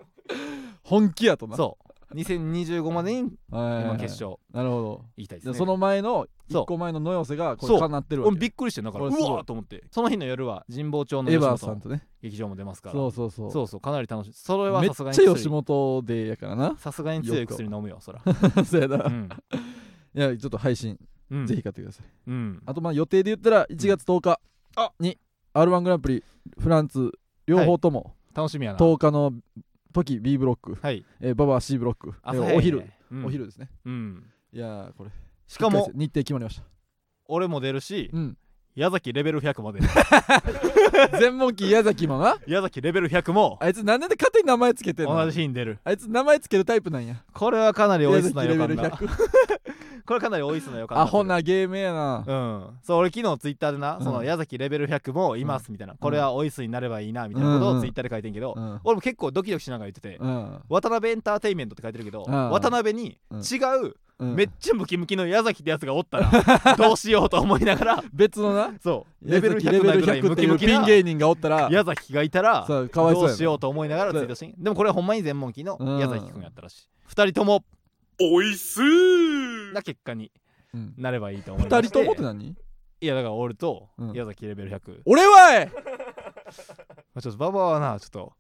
[0.82, 1.56] 本気やとな。
[1.56, 1.85] そう
[2.16, 4.36] 2025までにはい今決勝。
[4.52, 5.04] なるほど。
[5.16, 5.52] 行きたいですね。
[5.52, 6.62] でその前のそう。
[6.62, 7.76] 1個前の野寄せがこそう。
[7.76, 8.32] れかなってるわけ。
[8.32, 9.84] 俺びっくりしてんだからうわーと思って。
[9.90, 12.06] その日の夜は神保町のエヴァー吉本さんとね。
[12.22, 12.94] 劇場も出ますから。
[12.94, 13.50] そうそうそう。
[13.52, 14.32] そうそうかなり楽しい。
[14.32, 16.76] それはめっさすがにちゃ吉薬本でやからな。
[16.78, 18.20] さすがに強い薬飲むよそら。
[18.64, 19.04] そうやな。
[19.04, 19.28] うん。
[20.14, 20.98] いやちょっと配信
[21.30, 21.46] うん。
[21.46, 22.06] ぜひ買ってください。
[22.28, 22.62] うん。
[22.64, 24.40] あとまあ予定で言ったら1月10日
[24.76, 25.18] あに
[25.54, 26.24] R1 グランプリ
[26.58, 27.12] フランツ
[27.46, 28.78] 両方とも楽しみやな。
[28.78, 29.32] 10日の
[30.04, 30.76] 時 B ブロック。
[30.80, 31.04] はい。
[31.20, 32.14] えーババア C ブロック。
[32.22, 32.84] 朝早いお昼。
[33.10, 33.24] うん。
[33.26, 33.70] お昼ですね。
[33.84, 34.24] うん。
[34.52, 35.10] いやーこれ。
[35.46, 36.62] しかも日程決まりました。
[37.28, 38.38] 俺も出るしうん
[38.76, 39.88] 矢崎レベル100も出る
[41.18, 42.36] 全問記矢崎もな？
[42.46, 43.56] 矢崎レベル100も。
[43.58, 45.16] あいつなんで勝手に名前つけてんの？
[45.16, 45.78] 同じ日に出る。
[45.82, 47.16] あいつ名前つけるタイプなんや。
[47.32, 49.08] これはかなり追いすな矢崎レベル予感だ100
[50.06, 52.22] これかなり追いすな予感だアホなゲームやな。
[52.26, 52.78] うん。
[52.82, 54.04] そう俺昨日ツイッターでな、うん。
[54.04, 57.78] その矢崎レベル100もいますみたいな、これは追いすになればいいなみたいなことうんうん。
[57.78, 58.80] をツイッターで書いてんけど、うん。
[58.84, 60.60] 俺も結構ドキドキしながら言ってて、うん。
[60.68, 62.50] 渡辺エンターテインメントって書いてるけど、うん。
[62.50, 63.40] 渡辺にうん。
[63.40, 63.56] 違
[63.88, 64.34] う、うん。
[64.34, 68.72] めっちゃムキムキの矢崎ってやつがおったら どうしようと思いながら別のな？
[68.82, 69.30] そう。
[69.30, 73.28] レベル100矢崎レベルなぐらい100っていうムキムキなピン芸人がおったら矢崎がいたらそうかわいそうやな。
[73.28, 75.98] どうしようと思いながらツイートしでもこれはほんまに全問記のうん。
[75.98, 76.88] 矢崎くんやったらしい。
[77.06, 77.64] 二人とも。
[78.20, 79.72] おいすー。
[79.74, 80.32] な結果に
[80.74, 80.94] うん。
[80.96, 82.56] なればいいと思いまして二人ともって何？
[82.98, 84.12] いやだから俺とうん。
[84.12, 85.70] 矢崎レベル100、俺はい！
[87.14, 88.32] まあちょっと馬場はなちょっと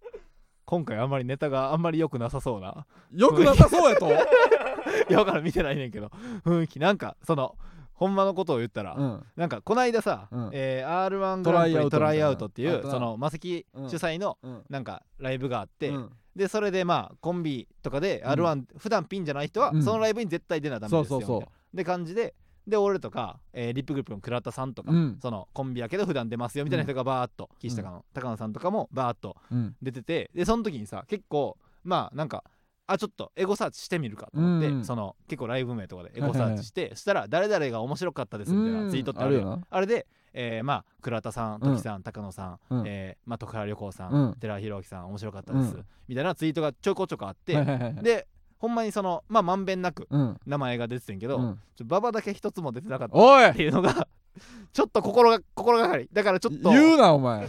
[0.66, 2.86] 今回あんまりネタがあんまり良くなさそうな。
[3.12, 4.08] よくなさそうやと？
[4.08, 6.10] いや分からん見てないねんけど。
[6.44, 6.80] 雰囲気。
[6.80, 7.56] なんかその
[7.94, 9.24] ほんまのことを言ったら、うん。
[9.36, 10.50] なんかこないださ、うん。
[10.52, 14.62] えー r 1グランプリトトライアウライアウトっいトってていううそのマセキ主催のうん。
[14.68, 16.10] なんかライブがあって、うん。
[16.34, 19.82] でそれでまあコンビとかで r 1、普段ピンじゃない人はうん。
[19.82, 21.40] そのライブに絶対出なダメですよそうそうそう。
[21.40, 22.34] みたいなで感じで
[22.66, 25.18] で俺とか、えーリップグループの倉田さんとか、うん。
[25.20, 29.76] そのコンビやけど普段出ますよみたいな人がバーッと岸高の高野さんとかもバーッとうん。
[29.82, 32.42] 出ててでその時にさ結構まあなんか
[32.88, 34.84] あちょっとエゴサーチしてみるかと思って、うん。
[34.84, 39.64] その結構ライブ名とかでエゴサーチして、したら誰々が面白かったですみたいなツイートってあるようん。
[39.68, 42.84] あれで、えーまあ倉田さん時さん、高野さん、うん。
[42.86, 44.34] えーまあ、徳原旅行さん、うん。
[44.38, 45.84] 寺弘明さん面白かったです、うん。
[46.06, 48.04] みたいなツイートがちょこちょこあって、はいはいはいはい。
[48.04, 50.36] でほんまにそのまあまんべんなくうん。
[50.46, 51.60] 名前が出ててんけど、うん。
[51.76, 53.16] ちょ馬場だけ一つも出てなかった。
[53.16, 53.52] っおい！
[53.52, 54.08] ていうのが
[54.72, 56.08] ちょっと心が心がかり。
[56.12, 56.70] だからちょっと。
[56.70, 57.48] 言うなお前。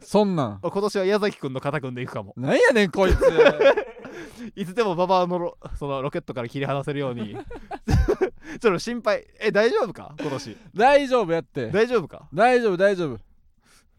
[0.00, 0.60] そんなん。
[0.64, 2.34] 今年は矢崎くんの肩組んでいくかも。
[2.36, 3.20] なんやねんこいつ。
[4.56, 7.36] いつでも馬場のロそのロケットから切り離せるように。
[7.36, 9.26] ちょっと心配。
[9.40, 10.14] え大丈夫か？
[10.20, 10.56] 今年。
[10.74, 11.70] 大丈夫やって。
[11.70, 12.28] 大丈夫か？
[12.32, 13.18] 大丈夫大丈夫。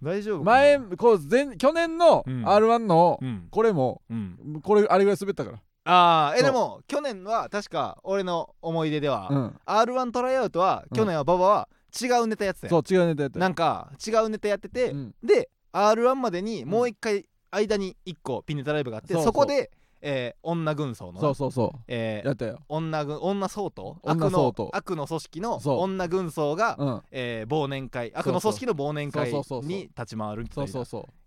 [0.02, 0.44] 大丈夫か？
[0.46, 2.48] 前こう前去年のうん。
[2.48, 3.48] r 1のうん。
[3.52, 4.62] これもうん。
[4.64, 9.60] これあれぐらい滑ったからああえでも去年は確か俺の思い出では、うん。
[9.66, 11.70] r 1トライアウトは去年は馬場は
[12.00, 13.40] 違うネタやってたよ、そう違うネタやった。
[13.40, 15.16] なんか違うネタやってて、うん。
[15.24, 19.72] で r 1までにもう一回間に一個ピンネタライブがあって、そこで、
[20.02, 21.20] えー女軍曹のな。
[21.20, 22.60] そうそうそえーうやったよ。
[22.70, 27.02] 女軍女総統悪の女総統悪の組織の女軍曹が、うん。
[27.12, 28.12] えー忘年会。
[28.16, 30.80] 悪の組織の忘年会に立ち回るみたいうな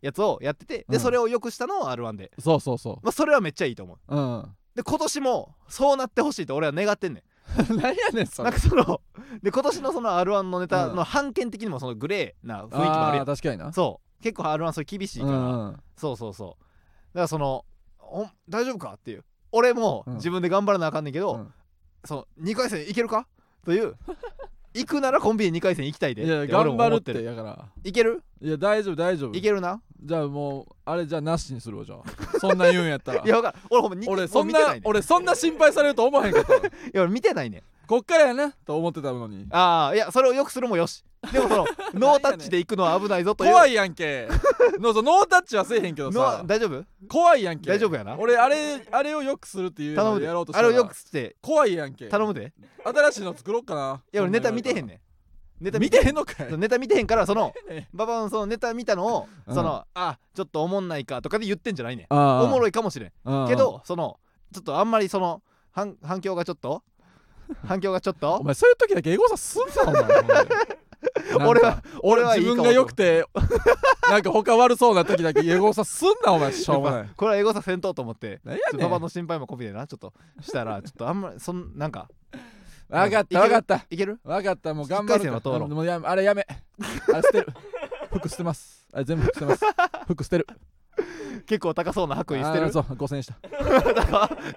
[0.03, 1.01] やつをやっててでうん。
[1.01, 2.79] それをよくしたのを r 1で、うそうそう。
[2.79, 3.99] そまあ、それはめっちゃいいと思う。
[4.09, 4.57] ううん。
[4.75, 7.25] で今年もそうなってほしいと俺は願ってんね
[7.69, 9.01] 何やねんそんなれんかその
[9.43, 10.97] で今年のその r 1のネタうん。
[10.97, 13.25] の判権的にもそのグレーな雰囲気もあるあやん。
[13.25, 13.73] ー確かにな。
[13.73, 14.23] そう。
[14.23, 15.77] 結構 r 1それ厳しいから、うんうん。
[15.97, 16.65] そうそうそう。
[17.15, 17.65] だからその
[18.49, 18.95] 大丈夫か？
[18.97, 19.25] っていう。
[19.53, 20.15] 俺もうん。
[20.17, 21.53] 自分で頑張らなあかんねんけど、うん。
[22.05, 23.27] その2回戦いけるか？
[23.65, 23.95] という
[24.73, 26.25] 行くならコンビニ2回戦行きたいで。
[26.25, 27.69] いや頑張るってから。
[27.85, 28.23] いける？
[28.41, 29.37] いや大丈夫大丈夫。
[29.37, 29.83] いけるな？
[30.03, 32.39] じゃあもうあれじゃあなしにするわじゃあ。
[32.39, 33.23] そんな言うんやったら。
[33.25, 36.59] いやわかる俺ほんまに俺もそんな俺そんな心配されると思わへんかったわ。
[36.63, 36.63] い
[36.95, 37.63] や俺見てないねん。
[37.87, 39.47] こっからやなと思ってたのに。
[39.51, 43.51] ああいやそれをよくするもよしでもそのノータッチで行くのは危ないぞという。
[43.53, 44.27] 怖いやんけ。
[44.81, 46.85] ノータッチはせえへんけどのさ大丈夫？
[47.09, 47.69] 怖いやんけ。
[47.69, 48.17] 大丈夫やな。
[48.19, 50.27] 俺あれあれをよくするっていう頼むで。
[50.27, 51.37] やろうとしたらあれをよくして。
[51.43, 52.09] 怖いやんけ。
[52.09, 52.53] 頼むで。
[52.85, 54.03] 新しいの作ろうかな。
[54.13, 55.01] いや俺ネタ見てへんねん。
[55.65, 56.15] ネタ見てへん。
[56.15, 56.57] のかい。
[56.59, 59.55] ネタ見てへんからそのね ババのそのネタ見たのをうん。
[59.55, 62.07] そのあちょっとおもんないかとかで言ってんじゃないねん。
[62.09, 63.13] あおもろいいかもしれん。
[63.47, 64.19] けどその
[64.55, 66.83] ちょっとあんまりその反反響がちょっと？
[67.67, 68.37] 反響がちょっと？
[68.37, 70.25] お前そういう時だけエゴサすんなお前
[71.47, 73.25] 俺は俺は自分が良くて
[74.11, 77.11] なんか他悪そうな時だけエゴサすんなお前しょうもない。
[77.17, 78.81] これはエゴサせんとと思って何やねん。
[78.83, 82.09] ババの心配も込みでなちょっとしたらちょっとあんまりそんなんか。
[82.89, 83.87] 分かった分かった。
[83.89, 84.19] いける？
[84.25, 86.45] 分かったもう頑張るあれやめ。
[87.13, 87.47] あれ捨てる。
[88.13, 88.85] 服捨てます。
[88.93, 89.65] あれ全部服捨てます。
[90.09, 90.47] 服捨てる。
[91.47, 92.73] 結構高そうな白衣捨てる？
[92.73, 93.39] そう5000円した。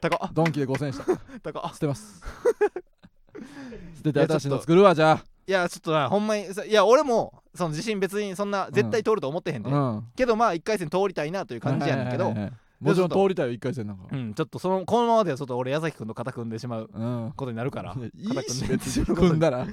[0.02, 1.06] 高ドンキで5000円した。
[1.44, 1.74] 高っ。
[1.74, 2.22] 捨てます。
[3.98, 10.08] 捨てて新しいの作るわじゃいやちょっとなほんまにさいや俺もその自信別にそんな絶対通ると思ってへんで、あうん。
[10.16, 14.04] けどまあ1回戦通りたいなという感じやねんけど、はいはいはいはいもちろん通りたいよ一回戦なんか。
[14.12, 16.90] うんちょっとそのこのままではちょっと俺矢崎君と肩組んでしまう。
[16.94, 17.34] うん。
[17.34, 18.78] ことになるからいやいい肩し組んで。
[18.78, 19.66] 別に組んだら。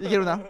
[0.00, 0.40] いけるな。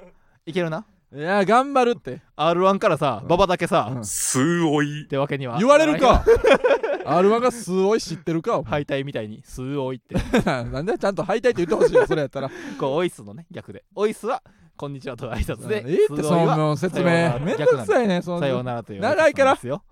[0.47, 0.87] いけるな。
[1.15, 2.23] いや頑張るって。
[2.37, 3.27] R1 からさうん。
[3.27, 4.01] 馬場だけさ、うん。
[4.01, 5.07] っすごい。
[5.09, 5.59] てわけには。
[5.59, 6.25] 言われるか。
[7.05, 10.17] R1 がすごい知ってるか敗退みたいに数多いって。
[10.45, 12.51] なんでちゃんと敗退って言ってほしいよそれやったら。
[12.81, 13.85] こうオイスのね逆で。
[13.95, 14.43] オイスは
[14.77, 15.83] こんにちはと挨拶で。
[15.87, 17.05] ええってその説明。
[17.41, 19.01] めんどくさいねそのさようならという。
[19.01, 19.55] 長いから。
[19.55, 19.83] ですよ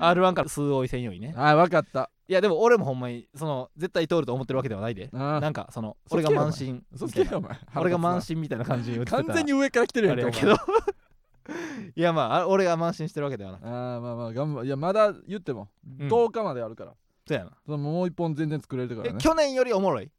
[0.00, 1.34] R1 から数多い専用にね。
[1.36, 2.10] あ分かった。
[2.26, 5.10] いやでも俺もほんまにその絶対通ると思ってるわけではないで。
[5.12, 7.28] あなんかその俺が慢心嘘つみたいな。
[7.28, 9.18] けよお前俺が慢腹心みたいな感じに言てた。
[9.18, 10.52] な完全に上から来てるやんけど。
[11.96, 16.08] いやまああ俺が慢心してるわけではなくお前あーまあまあ頑張いやまだ言ってもうん。
[16.08, 16.92] 10日まであるから。
[17.26, 17.50] そうやな。
[17.66, 20.10] そのもう一本全然作れるから去年よりおもろい？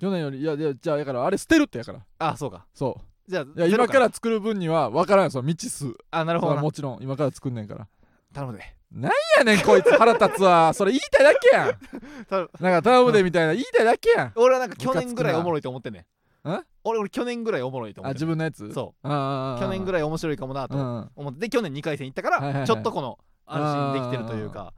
[0.00, 2.00] 去年よりいやいやじゃあやからあれ捨てるってやから。
[2.18, 2.66] あそうか。
[2.74, 5.94] そじゃあ今から作る分には分からんよその未知数。
[6.10, 7.86] あなるほどもちろん今から作んねんから。
[8.34, 8.74] 頼むで。
[8.92, 9.02] い
[9.38, 10.72] やねんこいつ腹立つわ。
[10.74, 11.68] それ言いたいだけやん。
[12.62, 14.32] なんか頼むでみたいな言いたいだけやん。
[14.34, 16.06] 俺はなんか去年ぐらいおもろいと思ってんね
[16.44, 16.50] ん。
[16.50, 18.72] ん俺俺去年ぐらいおもろいと思あってん自分のやつ？
[18.72, 19.08] そう。
[19.08, 21.10] ああ去年ぐらいらい面白いかもなとうん。
[21.14, 21.40] 思って。
[21.40, 22.60] で去年2回戦行ったかはいはいはい。
[22.62, 24.72] らちょっとこの安心できてるというか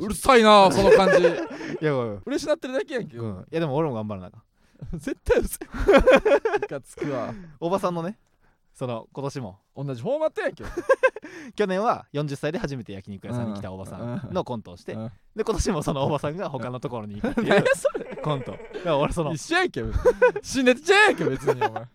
[0.00, 1.22] うるさいなその感じ。
[1.22, 1.26] い
[1.80, 1.92] いや
[2.26, 3.46] 嬉しなってるだけやんけ、うん。
[3.50, 4.42] いやでも俺も頑張らなあかん
[4.94, 5.68] 絶対うるさい
[6.60, 7.34] ムカつくわ。
[7.60, 8.18] おばさんのね。
[8.74, 9.58] その今年も。
[9.74, 10.64] 同じフォーマットやんけ。
[11.54, 15.12] 去年は40歳で初めて焼肉屋さんに来たおばさんのコントをしてうん。
[15.34, 17.30] で今年もそのおばさんが他のところに行く。
[17.30, 17.88] っていう何やそ
[18.22, 18.52] コント。
[18.52, 19.82] だから俺その一緒やんけ。
[20.42, 21.88] 死んでちゃうやんけ別にお前。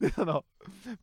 [0.00, 0.44] でその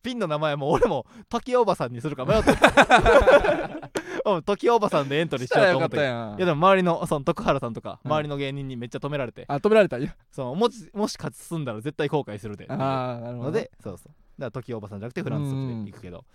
[0.04, 2.52] ピンの名前も俺も時おばさんにするか迷って
[4.26, 8.12] うん時おばさんでエントリーししたらよかようと思ったけどいやでも周りのその徳原さんとかうん。
[8.12, 12.66] 周りの芸人にめっちゃ止められて、あ止められたいやそのもしもし勝ち進んだら絶対後悔するで。
[12.70, 14.14] ああなるほどのでそうそう。
[14.40, 16.26] だから時おばさんじゃなくてフランス族で行くけど。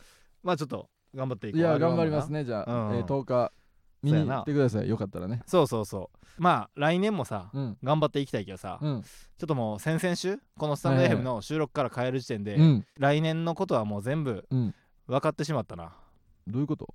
[0.42, 1.60] まあちょっと頑張っていこう。
[1.60, 3.52] いや R1 頑張りますねじゃあ、うんえー10日
[4.02, 4.88] 見に行ってください。
[4.88, 5.42] よかったらね。
[5.46, 6.18] そうそうそう。
[6.38, 7.78] まあ来年もさうん。
[7.82, 9.02] 頑張っていきたいけどさ、うん。
[9.02, 12.86] ちょっともう先々週このスタンドはいはい FM の収録から変える時点で、うん。
[12.98, 14.74] 来年のことはもう全部うん。
[15.06, 15.92] 分かってしまったな。
[16.46, 16.92] どういうこと？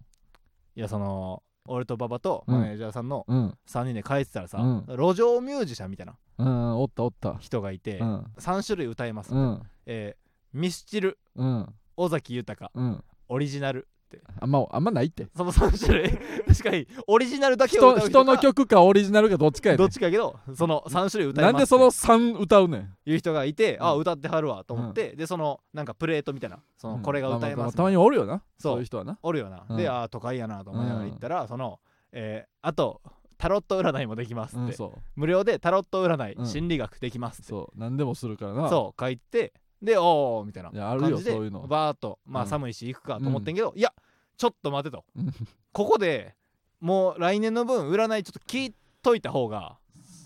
[0.76, 2.60] いやその俺と馬場とうん。
[2.60, 3.58] マネージャーさんのうん。
[3.68, 4.86] 3人で帰ってたらさ、うん。
[4.90, 7.36] 路上ミュージシャンみたいなうんおったおった。
[7.40, 8.26] 人がいて、うん。
[8.38, 9.62] 3種類歌えます、うん。
[9.86, 11.74] えーミスチルうん。
[11.98, 13.04] 尾崎豊うん。
[13.30, 14.22] オリジナルって。
[14.40, 15.28] あんまあんまないって。
[15.36, 16.10] その3種類。
[16.48, 22.96] 確かにオリジナルだけを人歌う人か人の曲かオリジナルかどっちかやでどっちかやけどその3種類歌えますなんでその3歌うねん。
[23.06, 24.02] いう人がいて、あうん。
[24.02, 28.42] 歌ってはるわと思って、でそのなんかプレートみたいなそのこれが歌えますあああたまにおるよな。
[28.58, 28.74] そう。
[28.74, 29.20] そういう人はな。
[29.22, 29.78] おるよな、うん。
[29.78, 31.80] であー都会やなと思いながら行ったら、その、
[32.12, 33.02] えーあと
[33.38, 35.00] タロット占いもできますって、うんそう。
[35.16, 36.46] 無料でタロット占い、うん。
[36.48, 37.50] 心理学できますって。
[37.50, 37.80] そう。
[37.80, 38.68] 何でもするからな。
[38.70, 41.68] そう書いてでおーみたいないやあるよ感じでそういうの。
[41.68, 42.50] バーっとまあうん。
[42.50, 43.94] 寒いし行くかと思ってんけど、いや
[44.38, 45.06] ちょっと待てと。
[45.16, 45.34] うん。
[45.72, 46.36] ここで
[46.80, 49.78] もう来年の分占いちょっと聞いといた方が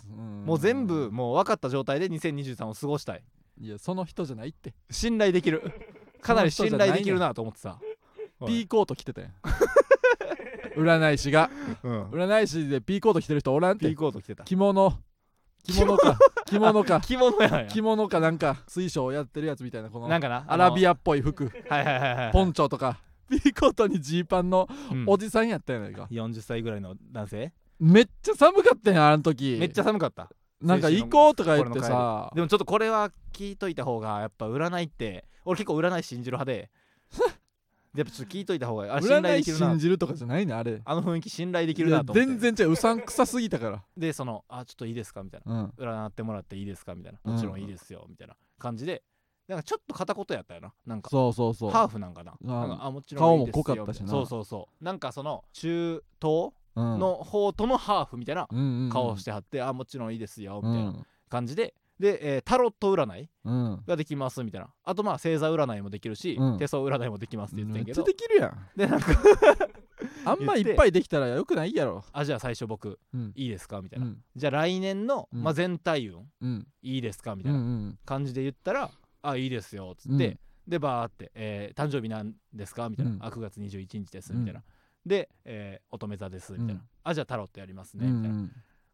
[0.10, 0.46] うん。
[0.46, 3.24] もう全部もう分かった状態で2023を過ごしたい。
[3.60, 4.74] いやその人じゃないって。
[4.90, 5.62] 信頼できる。
[6.22, 7.80] かなり信頼できるなと思ってさ。
[8.46, 9.34] ピーコート着てたやん。
[10.76, 11.52] 占い師が。
[11.84, 12.04] うん。
[12.10, 14.44] 占い師でピーコート着てる人おらんっピーてコート着てた。
[14.44, 14.98] 着物
[15.64, 16.18] 着物か。
[16.46, 16.84] 着物。
[16.84, 17.02] か。
[17.02, 17.66] 着物やんや。
[17.68, 21.52] 着物かなんか水晶やってるやつみたいなこのなんかなアラビアアっぽい服。
[21.70, 23.00] はいはいはいはいポンチョとか。
[23.30, 25.06] ピーコートにジーパンのうん。
[25.08, 26.08] おじさんやったやないか。
[26.12, 27.54] 40歳ぐらいの男性？
[27.80, 29.58] めっちゃ寒かったやんあの時。
[29.60, 30.30] めっちゃ寒かった。
[30.62, 32.32] なんか行こうとか言ってさ。
[32.36, 35.26] でもちょっとこれは聞いといた方がやっぱ占いって。
[35.46, 36.70] 俺結構占い信じる派で
[37.96, 39.70] やっぱちょっと聞いといた方があ信頼できるな。
[39.70, 42.32] 信じるとかじゃないねあれあの雰囲気信頼できるなと思って。
[42.38, 43.84] 全然違ううさんくさすぎたから。
[43.98, 45.54] でそのあちょっといいですかみたいな。
[45.54, 45.74] うん。
[45.78, 47.20] 占ってもらっていいですかみたいな。
[47.24, 47.34] うん。
[47.34, 49.04] もちろんいいですよみたいな感じで。
[49.48, 50.74] なんかちょっと片言やったよな。
[50.86, 51.72] なんかそうそうそう。
[51.72, 52.34] ハーフなんかな。
[52.48, 54.10] あもちろん顔も濃かったしな。
[54.10, 54.84] そうそうそう。
[54.84, 57.00] なんかその中東うん。
[57.00, 58.48] の方とのハーフみたいな
[58.90, 61.06] 顔をしてはって、あもちろんいいですよみたいなうん。
[61.28, 63.84] 感じで、で、えータロット占いうん。
[63.88, 64.68] ができますみたいな。
[64.84, 66.58] あとまあ星座占いもできるし、うん。
[66.58, 68.68] 手相占いもできますって言ってめっちゃんけどできるやん。
[68.76, 69.08] でなんか
[70.26, 72.04] あんまいっぱいできたらよくないやろ。
[72.12, 73.32] あじゃあ最初僕うん。
[73.36, 73.82] いいですか？
[73.82, 74.18] みたいうな、ん。
[74.36, 75.44] じゃあ来年の、うん。
[75.44, 76.68] まあ、全体運うん。
[76.82, 77.36] いいですか？
[77.36, 78.90] みうたいなん感じで言ったら、
[79.22, 80.40] あいいですよっつって、うん。
[80.68, 82.90] でバーって、えー誕生日なんですか？
[82.90, 83.24] みたいな、うん。
[83.24, 84.64] あ9月21日ですみたいな、
[85.06, 86.82] で、えー乙女座ですみたいな、うん。
[87.04, 88.52] あじゃあタロットやりますうねみたいな、ん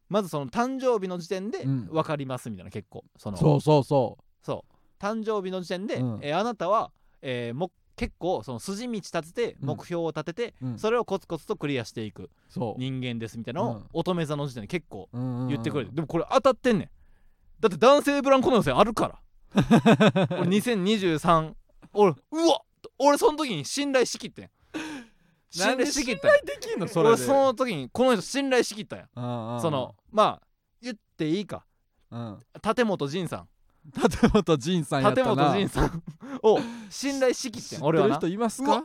[0.08, 1.86] まずその誕生日の時点でうん。
[1.86, 3.04] 分かりますみたいな結構。
[3.16, 5.02] そのそうそうそそう。
[5.02, 6.18] 誕生日の時点で、うん。
[6.22, 6.90] えーあなたは、
[7.22, 9.68] えーも結構その筋道立ててうん。
[9.68, 10.78] 目標を立てて、うん。
[10.78, 12.80] それをコツコツとクリアしていくうそう。
[12.80, 13.84] 人間ですみたいなのを、うん。
[13.92, 16.90] 乙女座の時点で結構言言ってくれて、でもこれ当たってんねん。
[17.60, 19.18] だって男性ブランコの予選あるから。
[20.38, 21.54] 俺2023
[21.94, 22.60] 俺うわ
[22.98, 24.50] 俺その時に信頼しきってん
[25.50, 27.14] 信頼しきったんやできんのそれで？
[27.14, 29.08] 俺その時にこの人信頼しきったんや。
[29.14, 30.46] そそのまあ
[30.82, 31.64] 言っていいか。
[32.10, 32.38] うん。
[32.64, 33.48] 立本仁さん。
[33.96, 36.02] 立本仁さんやった立な本仁さん
[36.42, 36.58] を
[36.90, 38.16] 信頼しきって知ん俺はな。
[38.16, 38.84] ってる人いますか？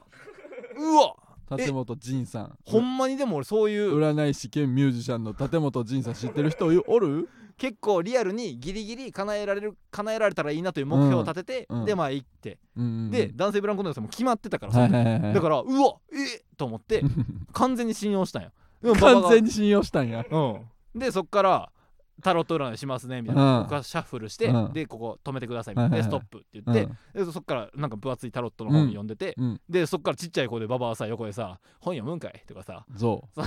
[0.77, 1.15] うわ
[1.57, 2.57] 立本仁さん。
[2.65, 7.29] ほんまにでも俺そういう占い師兼ミュージシャンの立本仁さん知ってる人おる？
[7.57, 11.79] 結構リアルにギリギリ叶えられる叶えられたらいいなという目標を立てて、うん。
[11.79, 15.33] うんでまあ行って、うんうんで男性ブランコの良さも決まってたから、はいはいはいはい。
[15.33, 17.03] だからうわえっと思って
[17.53, 18.51] 完全に信用したんよ。
[18.81, 20.25] でも馬場完が全に信用したんや。
[20.29, 20.37] う
[20.97, 20.99] ん。
[20.99, 21.69] でそっから
[22.21, 23.63] タロット占いしますねみたいな、うん。
[23.63, 24.73] 僕がシャッフルして、うん。
[24.73, 29.61] でここ止めてくださいみたいな、でストップって言って、でそっからなんか分厚いタロットの本読んでて、うん。
[29.69, 32.85] でそっからちっちゃい子でババはさ横でさ「本読むんかい?」とかさ。
[32.95, 33.41] そう。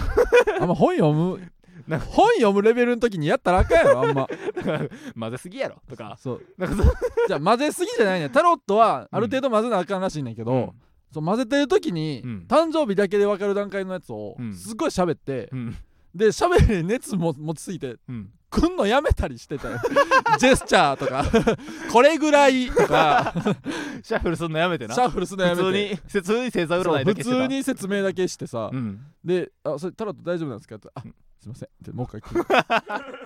[0.61, 1.41] あんま本読む
[1.87, 4.27] なんか本読むレベルの時にやったらあかんやろあんま
[5.19, 6.17] 「混ぜすぎやろ」とか。
[6.19, 6.43] そう。
[6.57, 6.83] なんかそ
[7.29, 10.71] じゃあ混ぜすぎじゃないねタロットはある程度混ぜなあかんらしいねんけど、うん。
[11.13, 12.47] そう混ぜてる時に、うん。
[12.49, 14.55] 誕生日だけで分かる段階のやつをうん。
[14.55, 15.77] すっごい喋って、うん
[16.17, 18.31] で喋り熱も持ちすぎてうん。
[18.49, 19.79] 来んのやめたりしてたよ。
[20.39, 21.25] ジェスチャーとか。
[21.93, 23.35] これぐらいとか。
[24.03, 24.95] シャッフルすんのやめてな。
[24.95, 29.01] シャッフルするのや普通めてに普通に星座占いだけしてた通に説明だけしてさ、うん。
[29.25, 31.15] で「あそれタロット大丈夫なんですか?」って「あうん。
[31.41, 32.45] すいません」ってもう一回来る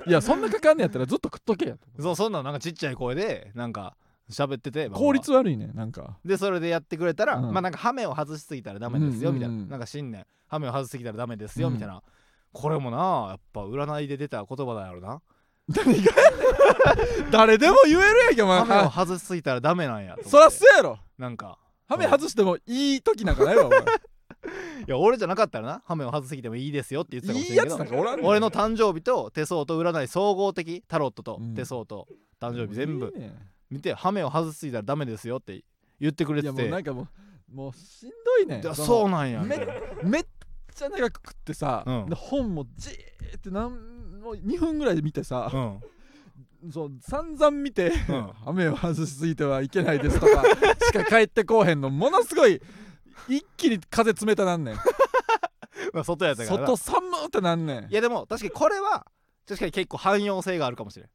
[0.06, 3.94] いやそんなかかんねやったらずっと食っとけやとそうそんなんなんかちっちゃい声でなんか
[4.30, 6.16] 喋ってて効率悪いねなんか。
[6.24, 7.52] でそれでやってくれたら、うん。
[7.52, 9.62] まあなんかハメを外しすぎたらダメですようんみたいな、うん。
[9.62, 11.74] うんなんか新年ハメを外しすぎたらダメですようん。
[11.74, 12.02] みたいな、
[12.52, 15.20] これもなやっぱ占いで出た言葉だやろな。
[15.68, 16.12] 何が？
[17.30, 18.58] 誰でも言えるやんけお前。
[18.60, 20.98] ハメをは外しすぎたらダメなんやそらそうやろ。
[21.18, 21.58] なんか
[21.88, 23.80] ハメ外してもいい時なんかないわお前。
[23.80, 23.84] い
[24.86, 27.78] や俺じゃなかったらなハメを外しすぎてもいいですよって言ってたかもしれんけど。
[27.78, 28.26] なんかおらんねん。
[28.26, 31.54] 俺の誕生日と手相と占い総合的タロットとうん。
[31.54, 32.08] 手相と
[32.40, 33.14] 誕生日全部。
[33.70, 35.62] 見てハメを外しすぎたらダメですよって
[36.00, 39.66] 言ってくれいやててもうなんかもうもうしんどいねそうなんやみめ
[40.02, 40.24] めっ
[40.74, 42.06] ちゃ長く食ってさ、うん。
[42.08, 45.80] で本もじーってなんもう2分ぐらいで見てさ、うん。
[46.72, 48.32] そう散々見て、うん。
[48.46, 50.44] 雨を外しすぎてはいけないですとか
[50.86, 52.60] しか帰ってこうへんのものすごい
[53.28, 54.74] 一気に風冷たなんねん。
[55.92, 56.66] まあ外やったからな。
[56.66, 57.84] 外寒ってなんねん。
[57.84, 59.06] いやでも確かにこれは
[59.46, 61.08] 確かに結構汎用性があるかもしれん。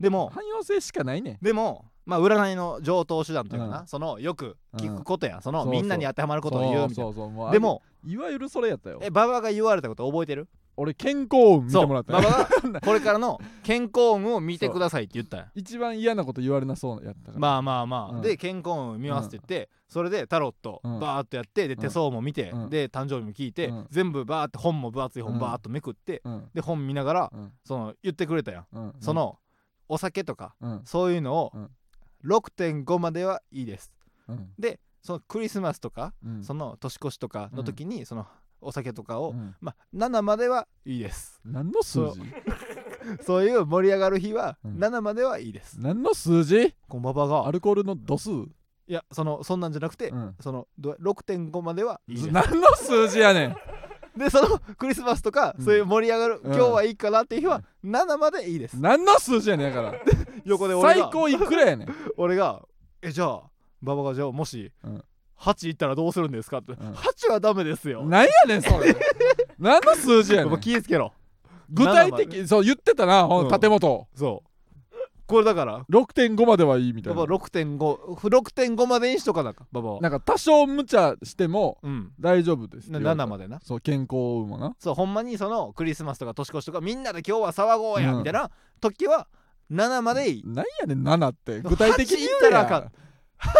[0.00, 1.38] でも汎用性しかないねん。
[1.42, 3.86] でもまあ占いの上等手段というかな、うん。
[3.86, 7.48] そのよく聞くことや、そのそうそうみんなに当てはまることを言うみたいそうそうそうもう。
[7.48, 8.98] あれなでもいわゆるそれやったよ。
[9.02, 10.48] え馬場が言われたこと覚えてる？
[10.74, 15.40] 俺健康運見そうてもらった馬よ場が これからの健康運を見てくださいって言ったん。
[15.40, 17.38] や一番嫌なこと言われなそうやったから。
[17.38, 18.22] まあまあまあ、うん。
[18.22, 20.98] で健康運見ますって言って、それでタロットうん。
[20.98, 21.78] バーっとやってでん。
[21.78, 22.70] 手相も見て、うん。
[22.70, 23.86] で誕生日も聞いて、うん。
[23.90, 26.48] 全部バーって本も分厚いうん本バーっとめくって、うん。
[26.54, 27.52] で本見ながらうん。
[27.64, 28.94] その言ってくれたやん、うん。
[28.98, 29.38] その
[29.88, 30.80] お酒とかうん。
[30.84, 31.70] そういうのをうん
[32.24, 33.92] 6.5まではいいです。
[34.28, 34.50] うん。
[34.58, 36.44] でそのクリスマスとか、うん。
[36.44, 38.26] その年越しとかの時にその
[38.60, 39.54] お酒とかを、うん。
[39.60, 41.40] まあ7まではいいです。
[41.44, 42.20] 何の数字？
[43.22, 43.44] そう。
[43.46, 44.78] いう盛り上がる日はうん。
[44.78, 46.74] 7まではいいです、何の数字？
[46.88, 47.46] こんばばが。
[47.46, 48.30] アルコールの度数？
[48.88, 50.34] いやそのそんなんじゃなくて、うん。
[50.40, 52.30] そのど6.5まではいいです。
[52.30, 53.56] 何の数字やねん
[54.16, 55.64] でそのクリスマスとか、うん。
[55.64, 56.54] そういう盛り上がる、うん。
[56.54, 59.98] 今日はいいかなっていう日は7までいいです、何の数字やねんだから。
[60.44, 61.02] 横で俺が。
[61.02, 61.94] 最高いくらやねん。
[62.16, 62.62] 俺が
[63.02, 63.42] 「えじゃあ
[63.82, 65.04] 馬場がじゃあもし、うん。
[65.38, 66.74] 8いったらどうするんですか?」って、ん。
[66.76, 68.04] 8はダメですよ。
[68.04, 68.94] 何やねんそれ。
[69.58, 71.12] 何の数字ややっぱねん 気ぃつけろ。
[71.70, 73.60] 具体7ま的そう言ってたなほんうん。
[73.60, 74.48] 建本そう
[75.26, 75.84] これだから。
[75.90, 77.22] 6.5まではいいみたいな。
[77.22, 82.12] 6.56.5までにしとかなか馬場はなんか多少無茶してもうん。
[82.20, 83.60] 大丈夫ですって言われた7までな。
[83.62, 84.74] そう健康運もな。
[84.78, 88.18] そうほんまにそのクリスマスとか年越しとかみんなで今日は騒ごうや、うん。
[88.18, 89.28] みたいな時は
[89.70, 90.42] 7までいい。
[90.44, 91.60] 何やねん7って。
[91.60, 92.92] 具体的に言8いったらあかん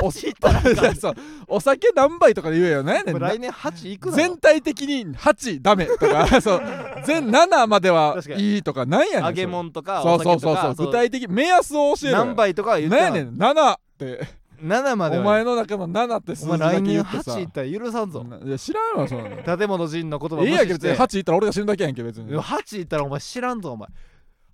[0.03, 1.15] お8いったらそう。
[1.49, 6.27] お酒何杯とかで言えよ何やね来年8いくの全体的に8ダメとか。
[6.41, 6.63] そう。
[7.05, 9.25] 全7まではいいとかなんやねん。
[9.27, 10.13] 揚げ物とかそう。
[10.15, 14.43] お酒とかそうそうそう具体的目安を教えろよ何杯とかは言ってなんやねん7って。
[14.63, 15.23] 7までは。
[15.23, 17.33] お前の中の7って数字だけ来年言ってさ。
[17.33, 18.25] 8いったら許さんぞ。
[18.45, 19.59] いや知らんわそんなの。
[19.59, 20.91] 建物人の言葉無ええやんけ別に。
[20.91, 22.29] 視して8いったら俺が死ぬだけやんけ別に。
[22.29, 23.89] でも8いったらお前知らんぞお前。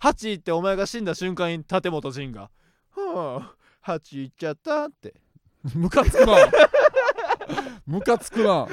[0.01, 2.51] 8いってお前が死んだ瞬間に建本人が
[2.95, 3.58] 「はあ
[3.89, 5.15] 8いっちゃった」って。
[5.75, 6.37] ムカつくな。
[7.87, 8.67] ムカつくな。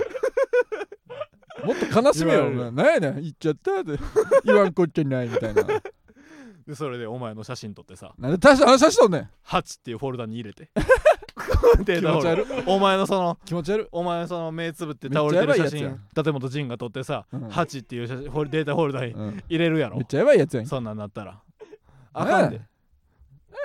[1.63, 2.71] もっと悲しめよ。
[2.71, 3.21] なんやねん。
[3.21, 3.97] 言っちゃったって。
[4.43, 5.63] 言わんこっちゃないみたいな。
[6.67, 8.13] でそれでお前の写真撮ってさ。
[8.17, 10.69] なんで大した話しとんねん「8」っていうフォルダに入れて。
[11.85, 13.87] デー気タフお前のその気持ち悪い。
[13.91, 17.47] お前のその目つぶって倒れてる写真建本人が撮ってさ「うん。
[17.47, 19.43] 8」っていう写真データフォルダにうん。
[19.47, 19.97] 入れるやろ。
[19.97, 20.65] めっちゃやばいやつやん。
[20.65, 21.39] そんなんなったら。
[22.13, 22.61] あかんで。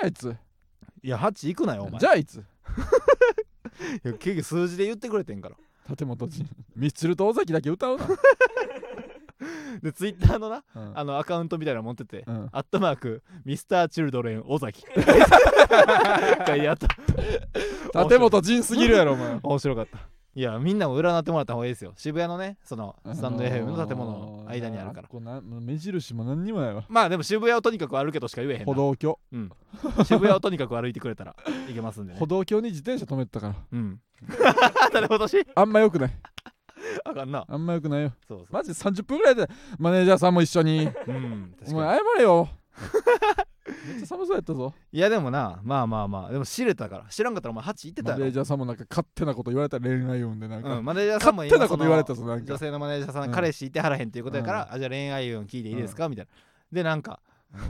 [0.02, 0.36] あいつ
[1.02, 2.00] いや8いくなよお前。
[2.00, 2.36] じゃあいつ。
[4.04, 5.56] いや結局数字で言ってくれてんから。
[5.88, 8.06] 立本陣ミスチルと尾崎だけ歌うな、
[9.82, 10.98] でツイッターのなうん。
[10.98, 12.48] あのアカウントみたいなの持ってて、うん。
[12.52, 14.82] アットマークミスターチルドレン尾崎。
[16.46, 16.88] 書いてあった。
[18.04, 19.40] 立本陣すぎるやろお前。
[19.42, 19.98] 面白かった
[20.34, 21.92] いやみんなも占ってもらった方がいいですよ。
[21.96, 25.08] 渋谷のねそのスタンド FM の建物の間にあるから。
[25.08, 26.84] こうな目印も何にもないわ。
[26.88, 28.64] まあでも渋谷をとにかく歩けとしか言えへんな。
[28.66, 29.18] 歩道橋。
[29.32, 29.50] うん、
[30.04, 31.34] 渋谷をとにかく歩いてくれたら
[31.68, 32.18] いけますんでね。
[32.18, 33.54] 歩道橋に自転車止めてたから。
[33.72, 34.00] うん。
[34.92, 35.44] 誰ほどし。
[35.54, 36.12] あんまよくない。
[37.04, 37.44] あかんな。
[37.48, 38.12] あんまよくないよ。
[38.28, 38.46] そうそう。
[38.50, 40.84] マジ30分ぐらいでマネージャーさんも一緒に。
[40.84, 41.74] うん確かに。
[41.74, 42.48] お前謝れよ
[43.86, 44.74] めっちゃ寒そうやったぞ。
[44.92, 47.04] いやでもなまあまあまあでも知れたから。
[47.10, 52.44] 知らんかったらお前8行ってたマネーよジャーさんもなんか勝手なこと言われたら恋愛運でなんか、うん、マネージャーさんも勝手なこと言われたぞなんか。
[52.44, 56.30] 女性のマネージャーさん、うん彼氏いてはらへんっていうことやから、あじゃあ恋愛運聞いていいですか、みたいな。
[56.72, 57.20] でなんか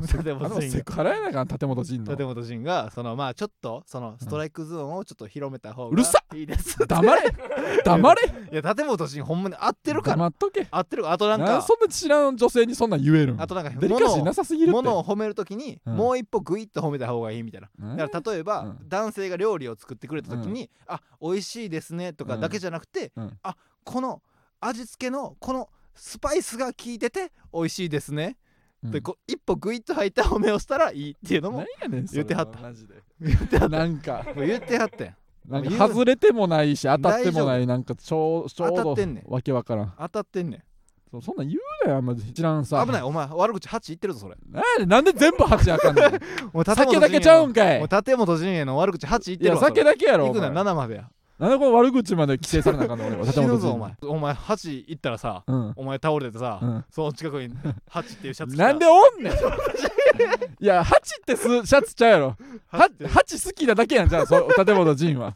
[0.03, 2.13] 立あの本陣セクハラやなあかん立本陣の。
[2.13, 6.77] 立本陣がそのまあちょっとそのストライクゾーンをちょっと広めた方がうるさいいです。
[6.87, 7.23] 黙れ。
[7.85, 8.23] 黙れ。
[8.53, 10.17] いや立本陣ほんまに合ってるから。
[10.17, 10.69] 黙っとけ。
[10.71, 11.11] 合ってる。
[11.11, 14.73] あとなんかそんな知らん女性にそんなん言えるんあとなんかデリカシーなさすぎるって。
[14.73, 15.97] 物を褒めるときに、うん。
[15.97, 17.69] もう一歩グイッと褒めた方がいいみたいな。
[17.95, 18.79] ねだから例えば、うん。
[18.89, 23.39] 男性が料理を作ってくれた時に「あ美味しいですね」とかだけじゃなくて「うん。
[23.43, 24.23] あこの
[24.61, 28.50] 味付けのこのスパイスが効いてて美味しいですね」うん
[28.83, 32.61] でこう一歩グイッと入った褒めをしたらいいっていうのも言ってはった。
[32.61, 32.95] マジで。
[33.21, 33.79] 言ってはった。
[33.79, 34.25] なんか。
[34.35, 35.17] もう言ってはったやん。
[35.47, 39.31] なんか外れてもないし当たってもな大いなんかちょうちょうど当たってんねん。
[39.31, 39.95] わけわからん。
[39.99, 40.63] 当たってんねん。
[41.11, 42.83] そうそんなん言うなよあんま知らんさ。
[42.87, 43.03] 危ない。
[43.03, 44.37] お前悪口8言ってるぞそれ。
[44.49, 46.13] なんなんで全部8あかんねん。
[46.55, 47.79] もう酒だけちゃうんかい。
[47.81, 48.79] もう立本陣営の。
[48.79, 51.11] 悪口8言ってるわいや酒だけやろ行くなお前7までや
[51.41, 53.97] なんでこの悪口まで規制されなあかんの俺は 死ぬぞ陣お前。
[54.03, 55.73] お前8行ったらさうん。
[55.75, 56.85] お前倒れてさ、うん。
[56.91, 57.49] その近くに
[57.89, 58.65] 8っていうシャツ着た。
[58.65, 59.33] なんでおんねん。
[60.61, 62.37] いや8ってすシャツちゃうやろ。
[62.69, 65.35] は8 8好きなだけやんじゃあそ立本陣は。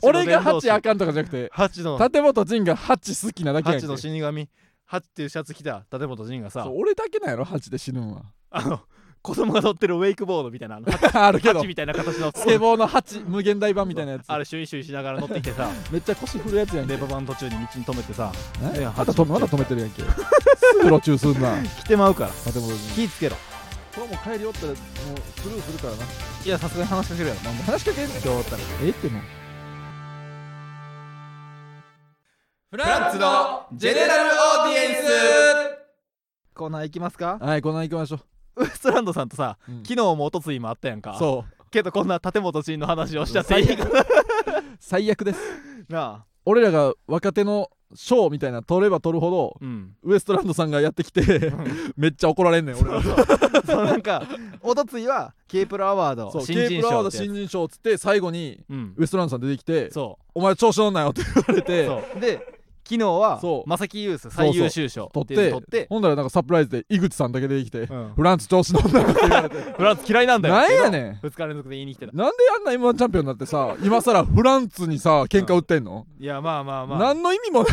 [0.00, 1.98] 俺が8あかんとかじゃなくて8の。
[2.02, 4.48] 立本陣が8好きなだけやん8の死神。
[4.90, 6.64] 8っていうシャツ着た立本陣がさ。
[6.64, 8.22] そう俺だけなんやろ8で死ぬんは。
[8.50, 8.80] あの
[9.22, 11.60] 子供が乗ってるウェイクボードみたいなあの あるけど。
[11.60, 12.32] 8みたいな形の。
[12.34, 14.24] スケボーの8無限大版みたいなやつ。
[14.26, 16.94] あれシュイシュイしながら乗ってきてさめっちゃ腰振るやつやんけ。
[16.94, 18.32] レバ版途中に道に止めてさ。
[18.96, 20.02] またとまだ止めてるやんけ。
[20.02, 20.08] す
[20.82, 21.56] ぐ路中すんな。
[21.62, 22.52] 来てまうから。
[22.52, 23.36] 建物に気ぃつけろ。
[23.94, 24.76] 今日も帰りおったらもう
[25.40, 26.04] スルーするからな。
[26.44, 27.40] いやさすがに話しかけるやろ。
[27.64, 28.58] 話しかけんの今日おったら。
[28.82, 29.22] ええってもう。
[32.72, 35.78] フランツのジェネラルオーディエンス。
[36.54, 37.38] コーナー行きますか？
[37.40, 38.20] はいこの行きましょ
[38.56, 39.78] ウエストランドさんとさう、うん。
[39.82, 41.16] 昨日もおとついもあったやんか。
[41.18, 41.70] そう。
[41.70, 43.60] けどこんな建本陣の話をしちゃって。
[43.60, 43.86] いいか
[44.80, 45.40] 最悪です。
[45.88, 46.24] なあ。
[46.44, 49.94] 俺らが若手のショーみたいな取れば取るほどうん。
[50.02, 51.52] ウエストランドさんがやってきて
[51.96, 53.02] めっちゃ怒られんねん俺ら。
[53.02, 54.22] そうなんか
[54.60, 58.94] おとついは K プロアワードそう新 K 人プロアワード賞ってやつ新人賞っつって最後にうん。
[58.96, 61.86] ウエストランドさん出てきてそ「お前調子乗んなよ」って言われうて。
[61.86, 62.20] そう。
[62.20, 65.86] で昨日は正木ユース最優秀賞取っって取って。
[65.88, 69.56] ほんだらなんかサプライズで井口さんだけ出てきてうん「フランツ調子乗んなよ」って言われて。
[69.72, 70.54] フランス嫌いなんだよ。
[70.54, 71.26] なんやねん。
[71.26, 72.12] 2日連続で言いに来てた。
[72.12, 76.98] なんであんな M1 チャンピオンになってさ今さらフランツにさ喧嘩売ってんの、いやまあまあまあ。
[76.98, 77.72] 何の意味もない。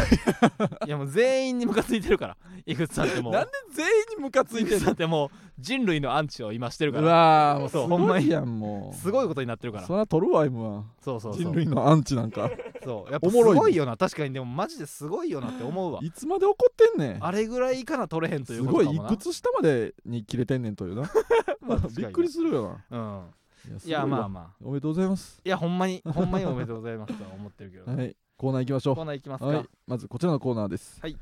[0.86, 3.34] いやもう全員にムカついてるから井口さんってもう。
[3.34, 4.92] なんで全員にムカついてんの？
[4.92, 5.30] ってもう
[5.60, 7.88] 人類のアンチを今してるかうらわーもうすそう。
[7.88, 8.96] ほんまにごいやんもう。
[8.98, 9.88] すごいことになってるから。
[9.88, 11.42] そりゃ取るわ M1 そうそうそう。
[11.44, 12.50] 人類のアンチなんか。
[12.84, 13.12] そう。
[13.12, 13.98] やっぱすごいよな。
[13.98, 16.00] 確かにでもマジですごいよなって思うわ。
[16.02, 17.26] いつまで怒ってんねん。
[17.26, 18.98] あれぐらいかな取れへんといすうことかもな。
[19.04, 21.10] ごいいくつ下までに切れてんねんというな。
[21.98, 22.98] びっくりするよな。
[22.98, 23.80] うん。
[23.86, 24.56] いいやまああまあ。
[24.64, 25.42] おめでとうございます。
[25.44, 28.16] いやほんまに ほんまにおめでとうございますとは思ってるけどはい。
[28.38, 29.64] コーナー行きましょコーナー行きますうはい。
[29.64, 31.00] かまずこちらのコーナーです。
[31.02, 31.18] はい。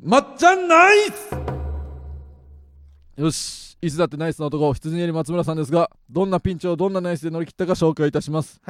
[0.00, 1.67] まっちゃんナイス
[3.18, 3.76] よし。
[3.82, 8.60] いつだってナイスな男羊より松村さんですがどんなピンチをどんなナイスで乗り切ったか紹介いたします。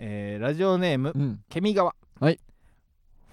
[0.00, 1.40] えーラジオネームうん。
[1.48, 1.94] ケミガワ。
[2.18, 2.40] はい。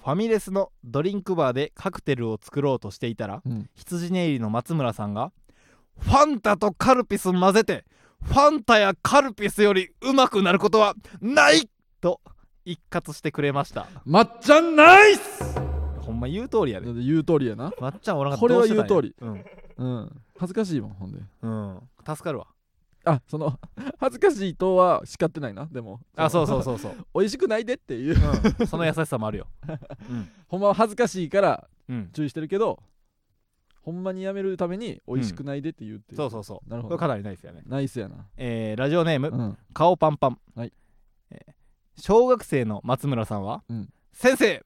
[0.04, 3.68] ファミレスのドリンクバーでカクテルを作ろうとしていたらうん。
[3.74, 5.32] 羊ネイリの松村さんが
[6.00, 7.86] ファンタとカルピス混ぜて
[8.24, 11.68] ファンタやカルピスよりうまくなることはない
[12.00, 12.22] と
[12.64, 13.88] 一括してくれました。
[14.06, 15.44] まっちゃんナイス！
[16.02, 16.94] ほんま言う通りやで。
[16.94, 17.72] 言う通りやな。
[17.80, 18.42] まっちゃんおらんかった。
[18.42, 19.16] これは言う通り。
[19.20, 19.44] うん
[19.80, 20.22] うん。
[20.38, 21.20] 恥ずかしいもんほんで。
[21.42, 21.80] うん。
[22.06, 22.48] 助かるわ。
[23.06, 23.58] あその
[23.98, 26.02] 恥ずかしいとは叱ってないなでも。
[26.16, 28.16] あそうそうそうそう、 美味しくないでっていう。
[28.60, 29.48] うん、その優しさもあるよ。
[30.48, 32.10] ほんまは恥ずかしいからうん。
[32.12, 32.84] 注意してるけど
[33.82, 36.70] ほんまにやめるために美味しくないでって言うっていう、そうそうそう。
[36.70, 36.98] なるほど。
[36.98, 37.64] かなりないですよね。
[37.66, 38.28] ナイスやな。
[38.38, 39.58] えーラジオネーム、うん。
[39.74, 40.74] 顔パンパン、はい。
[41.32, 41.54] えー
[42.02, 43.90] 小学生の松村さんは、うん。
[44.14, 44.64] 先生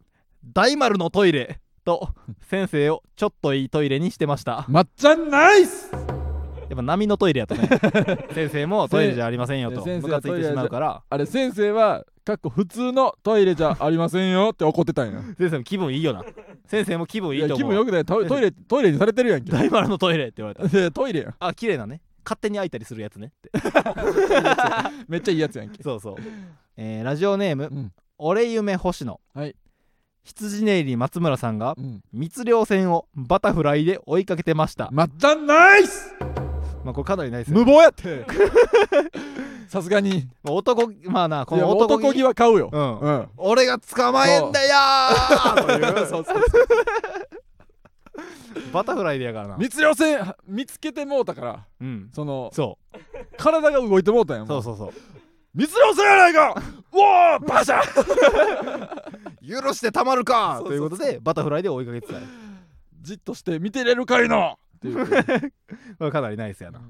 [0.54, 2.10] 大丸のトイレと
[2.42, 4.66] 先生をちょっといいトイレにしてました。
[4.68, 5.92] まっちゃんナイス！
[5.94, 7.68] やっぱ波のトイレやとね。
[8.34, 9.84] 先生もトイレじゃありませんよと。
[9.84, 11.04] 先生ムカついてしまうから。
[11.08, 15.22] あれ先生はかっこ普通のトイレじゃありませんよって怒ってたんや。
[15.38, 16.24] 先生も気分いいよな。
[16.66, 17.70] 先生も気分いいやいと思う。
[17.70, 18.06] 気分よくない。
[18.06, 19.52] トイトイレトイレにされてるやんけ。
[19.52, 20.68] 大丸のトイレって言われた。
[20.68, 21.36] でトイレやん。
[21.40, 22.02] あ綺麗なね。
[22.26, 23.28] 勝手に開いたりするやつね。
[23.28, 23.52] っ て
[25.10, 25.84] めっちゃいいやつやんけ。
[25.84, 26.16] そうそう、
[26.78, 27.92] えーラジオネーム、うん。
[28.18, 29.20] 俺夢星野。
[29.34, 29.56] はい
[30.24, 32.02] 羊ネイリ松村さんがうん。
[32.14, 36.14] 密漁船をバタフライで追いかけてました、まっちゃんナイス！
[36.84, 38.26] まあこれかなりないですよ無謀やって。
[39.70, 40.28] さすがに。
[40.44, 42.70] まあ男まあなこいやの男男気は買うよ。
[42.72, 43.00] うん。
[43.00, 43.30] うん。
[43.38, 46.08] 俺が捕まえんだよーという。
[46.08, 46.26] そう。
[46.26, 46.36] そう。
[48.74, 51.26] バタフライでやからな密漁船見つけてもう。
[51.26, 51.86] たからう。
[51.86, 52.98] んそのそう。
[53.38, 54.26] 体が動いてもう。
[54.26, 54.64] たんやもそう。
[54.64, 54.78] そう。
[54.78, 54.94] そう。
[55.56, 56.54] 密漁船やないか
[57.40, 57.46] う。
[57.48, 57.82] バシャ
[59.48, 60.62] 許してたまるか！
[60.66, 62.22] ということでバタフライで追いかけてたよ。
[63.02, 64.54] じっとして見てれるかいな！
[64.54, 66.10] っていう。
[66.12, 66.82] かなりナイスやな。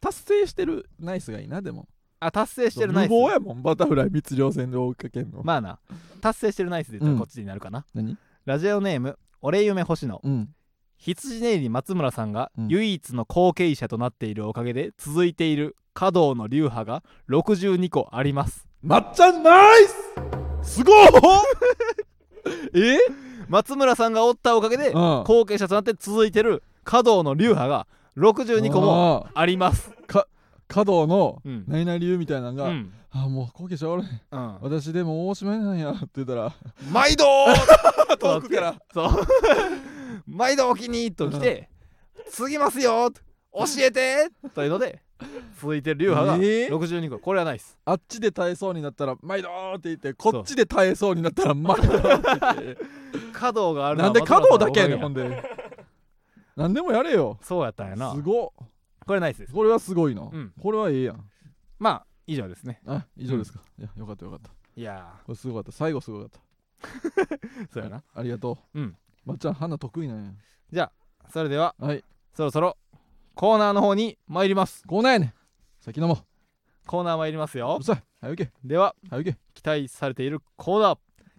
[0.00, 1.88] 達成してるナイスがいいなでも。
[2.18, 3.10] あ達成してるナイス。
[3.10, 5.42] 無謀やもんバタフライ密漁船で追いかけんの。
[5.44, 5.78] まあな。
[6.20, 7.14] 達成してるナイスで言ったうん。
[7.16, 8.16] らこっちになるかな、何？
[8.44, 10.20] ラジオネーム俺夢星野。
[10.22, 10.54] うん。
[10.98, 12.68] 羊ネイリ松村さんがうん。
[12.68, 18.66] 唯一の後継者となっているおかげで続いている華道の流派が62個あります。
[18.82, 21.08] まっちゃんナイスすごい。
[22.74, 22.98] え？
[23.48, 25.24] 松村さんがおったおかげでうん。
[25.24, 27.86] 後継者となって続いてる華道の流派が
[28.16, 29.90] 62個もああります。
[30.06, 30.24] ー
[30.68, 31.64] 華道のうん。
[31.66, 32.92] 何々流みたいなのが、うん。
[33.10, 34.20] あもう後継者おれへん。
[34.30, 34.58] うん。
[34.60, 36.52] 私でも大島なんやって言ったら
[36.92, 37.24] 毎度
[38.20, 38.74] 遠くから。
[38.94, 39.10] そう。
[40.26, 41.68] 毎度お気に入りと来て
[42.30, 43.10] 継ぎますよ
[43.52, 45.02] 教えてというので
[45.60, 47.18] 続いてる流派がえー？62個。
[47.18, 53.00] これはないですあっちで耐えそうになったら「毎度!」って言ってこっちで耐えそうになったら「毎度!」って言って。
[53.32, 55.42] 華道があるなんで華道だけやねんほんで。
[56.56, 57.38] 何でもやれよ。
[57.42, 58.14] そうやったんやな。
[58.14, 58.50] すごっ。
[59.06, 59.52] これナイスです。
[59.52, 60.52] これはすごいな、うん。
[60.60, 61.24] これはええやん。
[61.78, 62.80] まあ以上ですね。
[62.86, 64.50] あ以上ですか、いやよかったよかった。
[64.76, 65.72] いやこれすごかった。
[65.72, 66.40] 最後すごかった。
[66.88, 68.02] ー そうやな。
[68.14, 68.80] ありがとう。
[68.80, 68.96] うん。
[69.24, 70.32] まっちゃん花得意なんや。
[70.70, 70.92] じゃ
[71.24, 72.04] あそれでははい。
[72.34, 72.76] そろそろ
[73.34, 74.82] コーナーの方に参ります。
[74.86, 75.12] こうなん。
[75.14, 75.32] やねん
[75.80, 76.18] 先飲も
[76.86, 77.72] コーナー参りますよ。
[77.72, 78.02] ううるさい。
[78.20, 80.98] 早行けでは早行け期待されているコーナー。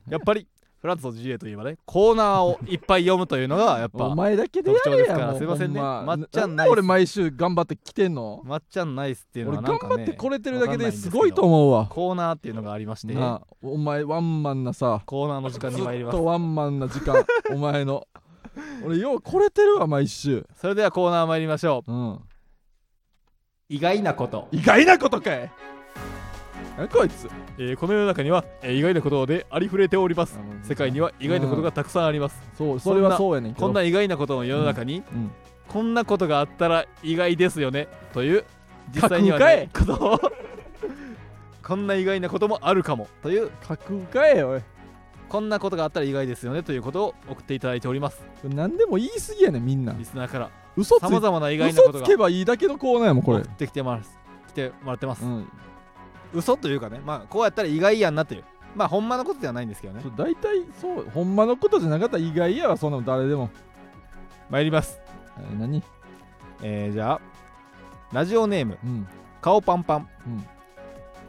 [0.10, 0.48] やっぱり
[0.82, 5.28] フランスと GA といえばねコーナーをいっぱい読むというのが やっぱお前だけでや特徴ですから。
[5.28, 5.80] もうすいませんね。
[5.80, 6.14] ほま。
[6.16, 6.72] っちゃんなナイス。
[6.72, 8.42] 俺毎週頑張って来てんの？
[8.46, 11.86] まっちゃんナイスっていうの俺はなんかね頑張ってこれてるだけですごいと思うわ。
[11.86, 13.14] コーナーっていうのがありまして。
[13.14, 16.16] なあお前ワンマンなさコーナーの時間ずに参ります。
[16.16, 17.24] っとワンマンな時間。
[17.54, 18.08] お前の
[18.86, 20.46] 俺ようこれてるわ毎週。
[20.56, 21.92] それではコーナー参りましょう。
[21.92, 22.20] うん。
[23.70, 25.52] 意外なこと、意外なことかい。
[26.78, 27.30] 何こいつ。
[27.58, 30.40] えーこの世の中には、えー意外なことでありふれております。
[30.64, 32.42] 世界には意外なことがたくさんあります。
[32.58, 35.32] そうそれはそうやねんこんな意外なことの世の中に、うん。
[35.68, 37.88] こんなことがあったら意外ですよね。
[38.14, 38.46] という
[38.94, 40.20] 実際には、ね、ことを。
[41.64, 43.08] こんな意外なこともあるかも。
[43.22, 44.62] という架空かえおい
[45.32, 48.22] こんなことがあったら意外ですよねということを送っていただいております。
[48.44, 49.94] 何でも言い過ぎやねんみんな。
[49.94, 50.50] リスナーから。
[50.76, 52.06] 嘘つさまざまな意外な嘘ことが。
[52.06, 53.38] つけばいいだけのコーナーやもんこれ。
[53.40, 54.20] 送ってきてます。
[54.50, 55.48] 来てもらってます、うん。
[56.34, 58.44] 嘘というかねまあこうやったら意外やんなという。
[58.76, 60.04] まあほんまのことではないんですけどね。
[60.18, 63.50] 大体そうほんまのことじゃなかったら意外やわそんなの誰でも。
[64.50, 65.00] 参ります。
[65.40, 65.82] えー何？
[66.62, 67.22] えー、じゃあ
[68.12, 69.08] ラジオネームうん。
[69.40, 70.46] 顔パンパン、うん。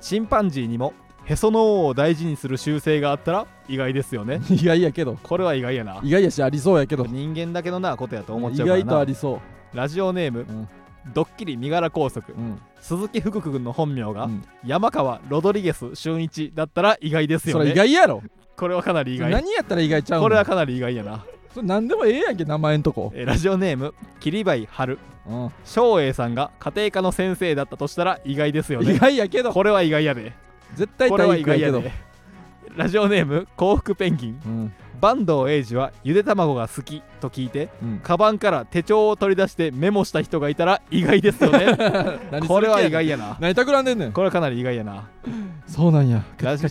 [0.01, 0.93] チンパンジーにも
[1.25, 4.41] へその緒を大事にする習性があったら意外ですよね。
[4.51, 5.19] 意外やけど。
[5.23, 6.01] これは意外やな。
[6.03, 7.07] 意外やしありそうやけど。
[7.07, 8.85] 人間だけのなことやと思っ意ちゃうからな。
[8.85, 9.41] 外とありそ
[9.73, 10.69] ラジオネーム、うん。
[11.15, 12.27] ドッキリ身柄拘束。
[12.29, 12.61] ううん。
[12.81, 14.43] 鈴木福君の本名が、うん。
[14.65, 18.23] 山川ロドリゲス俊一だったら意外ですよそれね意外やろ。
[18.57, 19.31] これはかなり意外。
[19.31, 23.11] 何やったら意外ちゃうのこれはかなり意外やな、それ何でもええやんけ名前んとこ。
[23.15, 24.99] えーラジオネーム桐林春。
[25.27, 25.51] うん。
[25.65, 29.53] 翔英さんが家庭科の先生だったとしたら意外ですよ意ね外やけど。
[29.53, 30.33] これは意外やで。
[30.75, 31.79] 絶対これは体育やけど。
[31.79, 32.12] 意外やで
[32.77, 34.41] ラジオネーム幸福ペンギン。
[34.47, 34.73] うん。
[35.01, 38.01] 坂東英二はゆで卵が好きと聞いてうん。
[38.03, 41.77] カバンから手帳を取り出してメモした人がいたら意外ですよね。
[42.31, 43.37] 何これは意外やな。
[43.41, 44.13] 何企んでんねん。
[44.13, 45.09] これはかなり意外やな。
[45.67, 46.23] そうなんや。
[46.41, 46.67] ラジ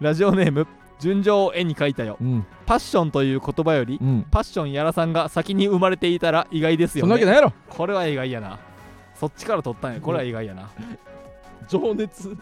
[0.00, 0.66] ラジオネーム
[0.98, 2.16] 純情を絵に描いたよ。
[2.20, 2.46] うん。
[2.64, 4.26] パッションという言葉よりうん。
[4.30, 7.00] パッションやらさんが先に生まれていたら意外ですよね。
[7.02, 7.52] そんなわけないやろ。
[7.68, 8.58] これは意外やな。
[9.14, 10.00] そっちから取ったんや。
[10.00, 10.70] これは意外やな。
[11.68, 12.34] 情熱。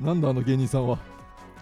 [0.00, 0.98] なんだあの芸人さんは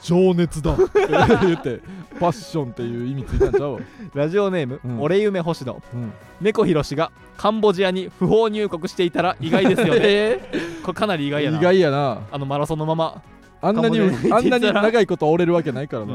[0.03, 0.77] 情熱だ。
[1.43, 1.81] 言って
[2.19, 3.75] パッションっていう意味ついたんちゃう？
[3.75, 3.81] わ
[4.15, 5.01] ラジオネーム、うん。
[5.01, 6.13] 俺夢星野うん。
[6.41, 10.01] 猫ひろしがカンボジアに不法入国していたら意外ですよね。
[10.05, 10.41] え
[10.83, 11.59] これかなり意ー外やな。
[11.59, 12.19] 意外やな。
[12.31, 13.23] あのマラソンのまま、
[13.61, 14.83] あんなにカンボジアにあんなに行ってたら。
[14.83, 16.15] 長いこと折れるわけないからな。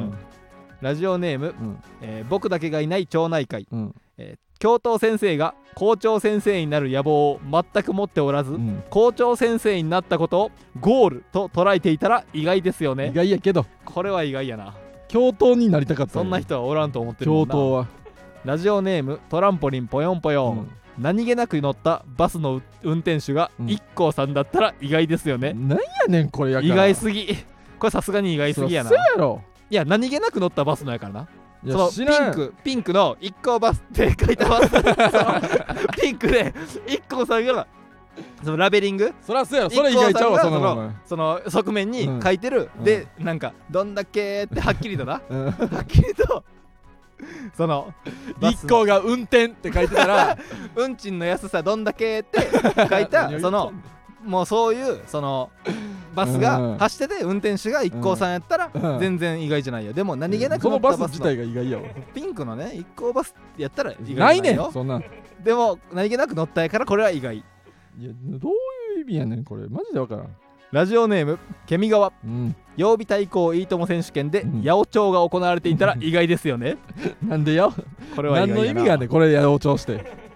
[0.81, 1.77] ラジオネーム、うん。
[2.01, 3.95] えー僕だけがいない町内会、うん。
[4.17, 8.83] えー教頭先生が校長先生になる野望を全く持っておらず、うん。
[8.89, 13.65] 校長先生になったことをゴールと捉えていたら意外ですよ意ね外やけど。
[13.85, 14.73] これは意外やな。
[15.07, 17.87] 教頭になりたかったそんな人はおらんと思ってる教頭は。
[18.43, 20.69] ラジオネームトランポリンポヨンポヨン、うん。
[20.97, 23.65] 何気なく乗ったバスの運転手がうん。
[23.67, 25.77] IKKO さんだったら意外ですよね、なんや
[26.07, 26.73] ねんこれやから。
[26.73, 27.27] 意外すぎ。
[27.77, 28.89] これさすがに意外すぎやな。
[28.89, 29.43] そうやろ。
[29.69, 31.27] いや何気なく乗ったバスのやからな
[31.65, 34.69] そのピンクピンクの IKKO バスって書いたバス。
[34.69, 36.53] そ のピンクで
[36.87, 37.67] IKKO さんが
[38.43, 39.13] そのラベリング？
[39.21, 39.69] そそうやろ。
[39.69, 42.21] それ意外ちゃうわそんなもんお前その側面にうん。
[42.21, 42.83] 書いてる、うん。
[42.83, 45.21] でなんかどんだけってはっきりとな。
[45.29, 45.45] うん。
[45.45, 45.51] は
[45.81, 46.43] っきりと
[47.55, 47.93] その
[48.41, 50.37] 一個が運転って書いてたら
[50.75, 52.47] 運賃の安さどんだけって
[52.89, 53.73] 書いた その
[54.23, 55.49] もうそういうその
[56.17, 58.99] バスうんが走ってて運転手が IKKO さんやったらうん。
[58.99, 59.93] 全然意外じゃないよ。
[59.93, 61.83] でも何気なく乗ったバスの自体が意外やわ。
[62.13, 64.71] ピンクのね IKKO バスやったら意外なないいよねん。
[64.71, 65.01] そんな。
[65.43, 67.37] でも何気なく乗ったやからこれは意外。
[67.37, 67.43] や
[68.23, 69.67] どういう意味やねんこれ。
[69.69, 70.35] マジでわからん。
[70.71, 72.11] ラジオネームケミガワ。
[72.25, 72.55] うん。
[72.75, 74.61] 曜日対抗いいとも選手権でうん。
[74.63, 76.77] 八百長が行われていたら意外ですよね。
[77.25, 77.69] なんでや？
[78.15, 80.27] これは意何の意味がねんこれやろうとして。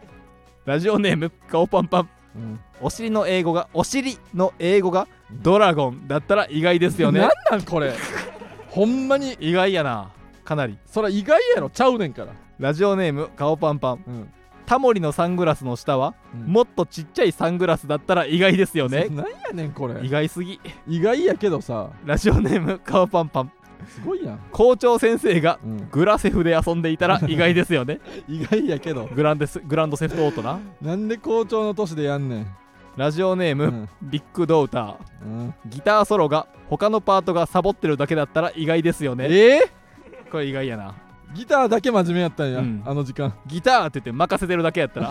[0.66, 2.10] ラジオネーム顔パンパン。
[2.36, 2.60] うん。
[2.82, 5.08] お尻の英語がお尻の英語が
[5.42, 7.20] ドラゴンだったら意外ですよね。
[7.22, 7.94] なんなんこれ？
[8.70, 9.34] ほんまに。
[9.40, 10.10] 意外やな。
[10.44, 10.78] かなり。
[10.86, 12.34] そら意外やろちゃうねんから。
[12.60, 14.04] ラジオネーム顔パンパン。
[14.08, 14.30] うん。
[14.66, 16.52] タモリのサングラスの下はうん。
[16.52, 19.08] もっとちっちゃいサングラスだったら意外ですよね。
[19.12, 20.04] なんやねんこれ。
[20.06, 20.60] 意外すぎ。
[20.88, 21.90] 意外やけどさ。
[22.06, 23.52] ラジオネーム顔パンパン。
[23.88, 24.40] すごいやん。
[24.52, 25.88] 校長先生がうん。
[25.92, 28.00] グラセフで遊んでいたら意外ですよね。
[28.30, 29.10] 意外やけど。
[29.14, 30.60] グランデスグランドセフトオートな。
[30.82, 32.48] なんで校長の年でやんねん
[32.98, 33.90] ラジオネーム、うん。
[34.02, 35.26] ビッグドーター。
[35.26, 35.54] うん。
[35.68, 39.28] ギターソロが他のパートがサボってるだけだったら意外ですよね。
[39.30, 39.62] え
[40.32, 40.90] これ意外やな。
[40.90, 40.94] ー
[41.34, 42.84] ギターだけ真面目やったんやうん。
[42.86, 43.34] あの時間。
[43.48, 45.10] ギターって言って任せてるだけやったら。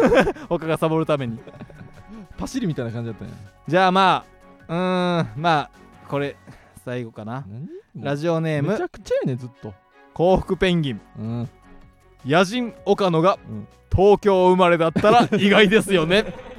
[0.48, 1.38] 他がサボるために。
[2.36, 3.34] パシリみたいな感じやったんや。
[3.68, 4.24] じゃあま
[4.68, 5.70] あうーんまあ
[6.08, 6.36] これ
[6.84, 7.44] 最後かな。
[7.46, 7.68] 何？
[8.04, 9.74] ラジオネームめちゃくちゃやねずっと。
[10.14, 11.00] 幸福ペンギン。
[11.18, 11.48] うん。
[12.26, 13.68] 野人岡野がうん。
[13.94, 16.32] 東京生まれだったら意外ですよね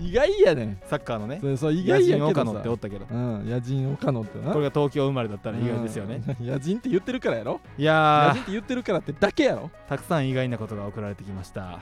[0.00, 0.78] 意外やねん。
[0.86, 1.38] サッカーのね。
[1.40, 3.06] それそう意野外やけど人岡野ってさおったけど。
[3.10, 4.52] うん野人岡野ってな。
[4.52, 6.22] これが東京生まれだったら意外ですよね。
[6.40, 7.60] うん野人って言ってるからやろ？
[7.78, 9.70] い野や人って言ってるからってだけやろ？
[9.86, 11.80] ーたくさん意外なことが送られてきました。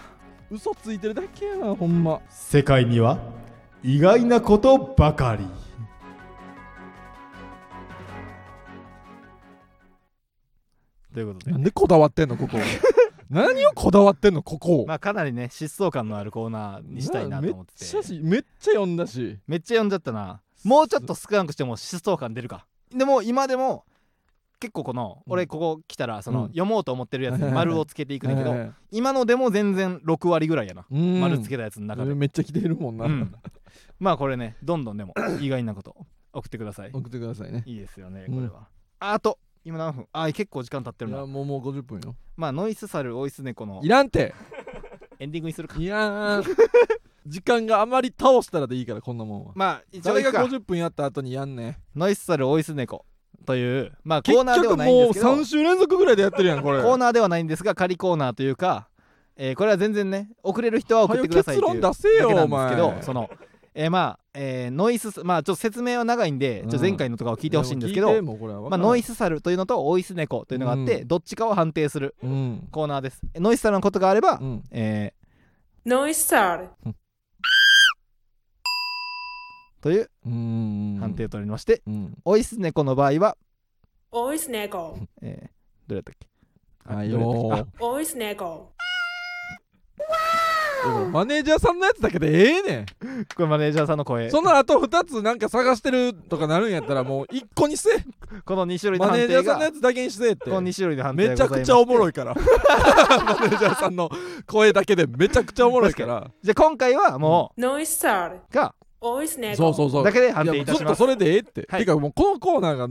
[0.51, 2.21] 嘘ついてるだけやなほんま。
[2.29, 3.19] 世界には
[3.83, 5.47] 意外なことばかり。
[11.13, 11.53] ということで。
[11.53, 12.59] なんでこだわってんのここ
[13.31, 19.39] 何をこだわってんのここまあかなりね疾走感のあるコーナーにしたいなと思ってめっちゃしめっちゃ読んだし。
[19.47, 20.41] めっちゃ読んじゃったな。
[20.65, 22.67] もうちょっと少なくしても疾走感出るか。
[22.91, 23.85] でも今でも
[24.61, 25.33] 結構この、うん。
[25.33, 26.49] 俺ここ来たらその、うん。
[26.49, 31.21] 読もうと思ってるやつに 丸をつけていくねんけど、はい今のでも全然6割ぐらいやな、うん。
[31.21, 33.35] 丸つけたやつの中で、めっちゃ来てるもんな、うん。
[33.99, 35.97] まあこれねどんどんでも 意外なこと
[36.33, 36.91] 送ってください。
[36.93, 37.63] 送ってくださいね。
[37.67, 38.35] いいですよねうん。
[38.37, 38.69] これは、
[39.01, 40.07] あと今何分？
[40.13, 41.21] あ結構時間経っているな。
[41.21, 42.15] やもうもう50分よ。
[42.37, 44.35] まあノイスサルオイスネコのいらんて。
[45.19, 45.79] エンディングにするか。
[45.79, 46.57] いやー。
[47.27, 49.53] 時間があまり倒したらでいいからこんなもんは。
[49.55, 51.79] まあ一応誰がいくか50分やった後にやんね。
[51.95, 53.07] んノイスサルオイスネコ
[53.47, 55.33] というまあコ結ーナーでは局もうないんですけど。
[55.35, 56.83] 3週連続ぐらいでやってるやんこれ。
[56.83, 58.89] コーナーではないんですが仮コーナーというか、
[59.37, 62.97] えーこれは全然ね送れる人は送ってくださいという結論出せよだけなんですけお前。
[62.99, 63.31] どその、
[63.77, 71.09] えーまあ、えーノイスまあちょっと説明は長いんで、ちょっと前回のとかを聞いてほしいんですけど、まあ、ノイスサルというのとオイスネコというのがあって、うん。
[71.09, 72.69] どっちかを判定するうん。
[72.71, 73.21] コーナーです。
[73.35, 74.63] ノイスサルのことがあれば、うん。
[74.71, 75.13] え
[75.85, 76.69] Noisar.
[76.87, 76.95] ー
[79.81, 80.97] といううん。
[81.01, 82.17] 判定を取りまして、うん。
[82.25, 83.37] オイスネコの場合は、
[84.13, 85.07] Oisnego.
[85.21, 85.55] えー
[85.89, 86.29] どれやったっけ？
[86.95, 87.25] はいどれ
[87.59, 88.74] やった
[91.11, 92.87] マネージャーさんのやつだけでええねん。
[92.87, 94.31] けこれマネージャーさんの声。
[94.31, 97.91] その後2つなんか探してるとかなるんやったらもう1個にせ
[98.45, 99.35] この2種類のマ判定が。
[99.35, 100.45] ネージャーさんのやつだけにしてって。
[100.45, 102.35] この2種類の判定めちゃくちゃおもろいいから。
[102.35, 104.11] マネージャーさんの
[104.47, 106.31] 声だけでめちゃくちゃおもろいから。
[106.43, 108.37] じゃあ今回はも Noisar.
[108.37, 109.57] うが Oisnego.
[109.57, 110.05] そうそうそう。
[110.05, 110.83] だけで判定いたします。
[110.83, 111.81] やずっとそれでええって、はい。
[111.81, 112.89] てかもうこのコーナーが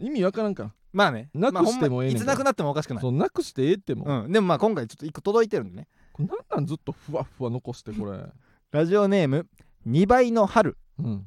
[0.00, 0.70] 意味わからんから。
[0.92, 1.28] まあね。
[1.34, 3.02] なくしてもええねんまあほんまいつなくなってもおかしくない。
[3.02, 4.28] そうなくしてええっても、う。
[4.28, 8.18] ん、でもまあ今回ちょっと1個届いてるんでねこれなんなんずっとふわふわ残してこれ。
[8.72, 9.46] ラジオネーム
[9.86, 10.78] 2倍の春。
[10.98, 11.26] うん。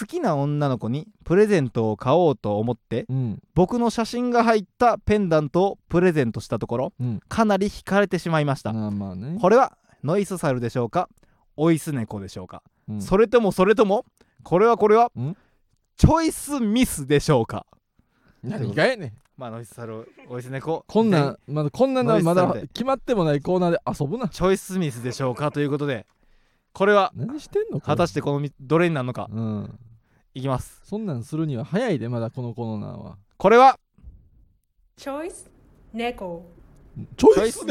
[0.00, 3.42] 好きな女の子にプレゼントを買おうと思ってうん。
[3.54, 7.20] 僕の写真が入ったペンダントをプレゼントしたところうん。
[7.28, 11.10] かなり惹かれてしまいました、ね、これはノイスサルでしょうか
[11.56, 13.02] オイスネコでしょうか、うん。
[13.02, 14.06] それともそれとも
[14.42, 15.36] これはこれはん。
[15.96, 17.66] チョイスミスでしょうか。
[18.42, 24.28] 何がやねんまあノイズサルおいす猫こんなんまだこんなんなまだ決まってもないコーナーで遊ぶな。
[24.28, 26.06] チョイスミスでしょうかということで。
[26.72, 29.28] これは何してんの果たしてこのみどれになるのか。
[29.30, 29.78] うん。
[30.34, 30.80] いきます。
[30.84, 33.16] そんなんするには早いでまだこのコーナーは。
[33.36, 33.78] これは
[34.96, 36.44] チョチョイスイス猫。
[36.96, 37.66] 猫チョイス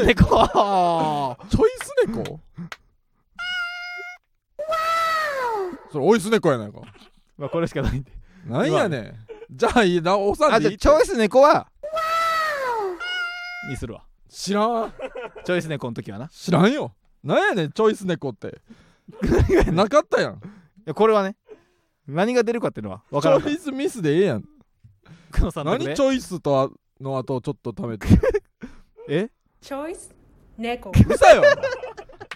[2.06, 2.40] 猫？
[5.92, 6.80] それおいす猫やないか。
[7.38, 8.12] まあこれしかないんで。
[8.46, 11.68] なんやねんじゃあいいな押さんでいいってあじゃあチョイス猫は？
[13.68, 14.04] にするわ。
[14.28, 14.92] 知らん。
[15.44, 16.26] チョイス猫の時はな。
[16.26, 16.94] い知らんよ。
[17.22, 18.60] なんやねんチョイス猫って。
[19.72, 20.40] なかったやん。
[20.84, 21.36] やこれはね
[22.06, 23.38] 何が出るかっていうのは分チから。
[23.38, 24.44] んョイスミスでええやん。
[25.32, 26.68] 久野さんの何でチョイスとあ
[27.02, 28.06] の後ちょっと貯めて？
[29.08, 29.30] え
[29.62, 30.10] ？Choice
[30.58, 30.90] 猫。
[30.90, 31.42] うさよ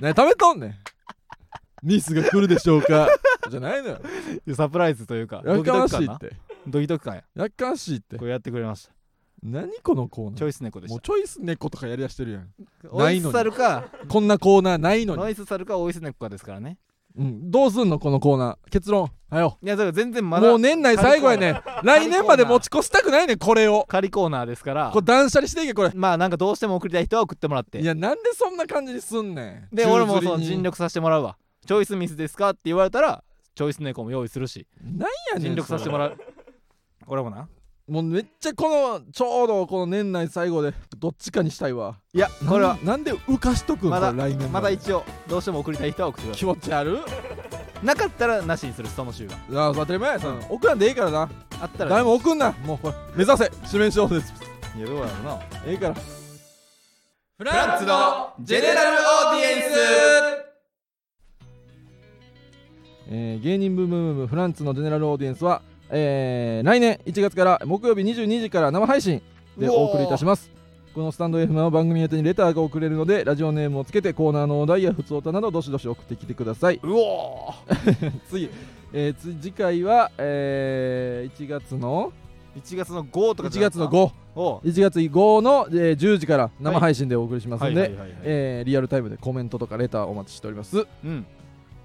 [0.01, 0.75] 何貯めとんねん。
[1.83, 3.09] ミスが来るでしょうか。
[3.51, 4.01] じゃないのよ。
[4.55, 6.33] サプライズというかやドキかましいって
[6.67, 7.25] ドキドキ感や。
[7.35, 8.17] やかましいって。
[8.17, 8.93] これやってくれました。
[9.43, 10.39] 何このコーナー。
[10.39, 10.95] チョイス猫でした。
[10.95, 12.49] もうチョイス猫とかやりだしてるやん。
[12.91, 13.33] オイスないのに。
[13.33, 16.79] サルかこんなコーナーないのに、ノイスサルかオイス猫かですからね。
[17.17, 18.71] うん、どうすんのこのコーナー。
[18.71, 19.11] 結論。
[19.31, 20.49] はよいやだから全然まだ。
[20.49, 21.51] もう年内最後やね。
[21.51, 23.85] ん来年まで持ち越したくないねんこれを。
[23.89, 24.91] 仮コーナーですから。
[24.93, 25.91] これ断捨離していけこれ。
[25.95, 27.81] まあなんかどうしても送りたい人は送ってもらって。
[27.81, 29.77] いやなんでそんな感じにすんねん。
[29.77, 31.37] で俺もその尽力させてもらうわ。
[31.67, 33.23] チョイスミスですかって言われたら
[33.55, 34.67] チョイス猫も用意するし。
[34.81, 36.19] なんやねん尽力させてもららう
[37.09, 37.49] 俺もな
[37.89, 46.99] もうめっちゃこのちょうどこの年内最後でどっちかにしたいわいやこれはなんで浮かしとくんまだ来年まだで一応どうしても送りたい人は送ってくださ気持ち悪い。
[47.83, 51.31] なかったらなしにするその週はああ当たり前やさ、送らんでええからな。
[51.61, 52.53] あったら誰も送んな。
[52.65, 53.51] もうこれ目指せ。
[53.67, 54.35] 指名勝負です。
[54.77, 55.41] いやどうやろうな。
[55.65, 55.95] ええから。
[55.95, 56.01] フ
[57.39, 59.77] フランツのジェネラルオーディエンス。
[63.11, 69.22] えー芸人ブームブームフランツのジェネラルオーディエンスは、えー来年1月から木曜日22時から生配信
[69.57, 70.51] でお送りいたします。
[70.95, 76.80] このスタンド FM は番組宛てにレターが送れるのでラジオネームをつけてコーナーのお題や普通歌などどしどし送ってきてください。
[76.82, 78.12] うおー。
[78.28, 78.51] 次、
[78.93, 82.12] えーつ次回は、えー1月の
[82.57, 90.78] 1月の5とか1月の51お月5の、えー10時から生配信でお送りしますので、リアルタイムでコメントとかレターお待ちしております。
[91.05, 91.24] うん。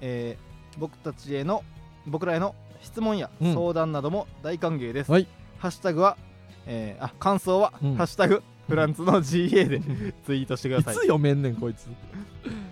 [0.01, 1.61] えー僕たちへの
[2.07, 3.53] 僕らへの質問やうん。
[3.53, 5.27] 相談なども大歓迎です、はい。
[5.57, 6.17] ハッシュタグは、
[6.65, 7.95] えーあ感想は、うん。
[7.95, 9.81] ハッシュタグフランツの GA で
[10.25, 10.81] ツイートしてくだい。
[10.84, 11.88] つさい、読めんねんこいつ。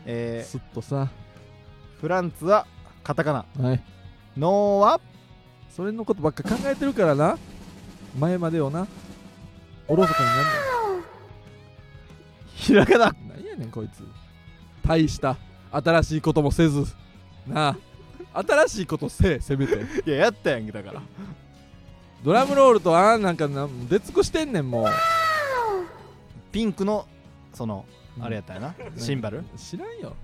[0.05, 0.95] えすっとさ。
[1.97, 2.65] ーフランツは
[3.03, 3.63] カタカナ。
[3.63, 3.83] はい。
[4.37, 5.01] ノーは
[5.69, 7.37] それのことばっか考えてるからな。
[8.19, 8.87] 前までをな。
[9.87, 11.03] おろそかになん
[12.55, 13.11] ひらがな。
[13.11, 14.03] ねんなんやねんこいつ。
[14.87, 15.37] 大した
[15.71, 16.85] 新しいこともせず。
[17.47, 17.77] なあ
[18.33, 19.75] 新しいことせえせめて。
[20.05, 21.01] いややったやんけだから。
[22.23, 24.87] ドラムロールとあんなんかな出尽くしてんねんもう。
[26.51, 27.07] ピンクの
[27.53, 27.85] その
[28.17, 28.23] うん。
[28.23, 29.43] あれやったよな、 シンバル？
[29.57, 30.15] 知らんよ。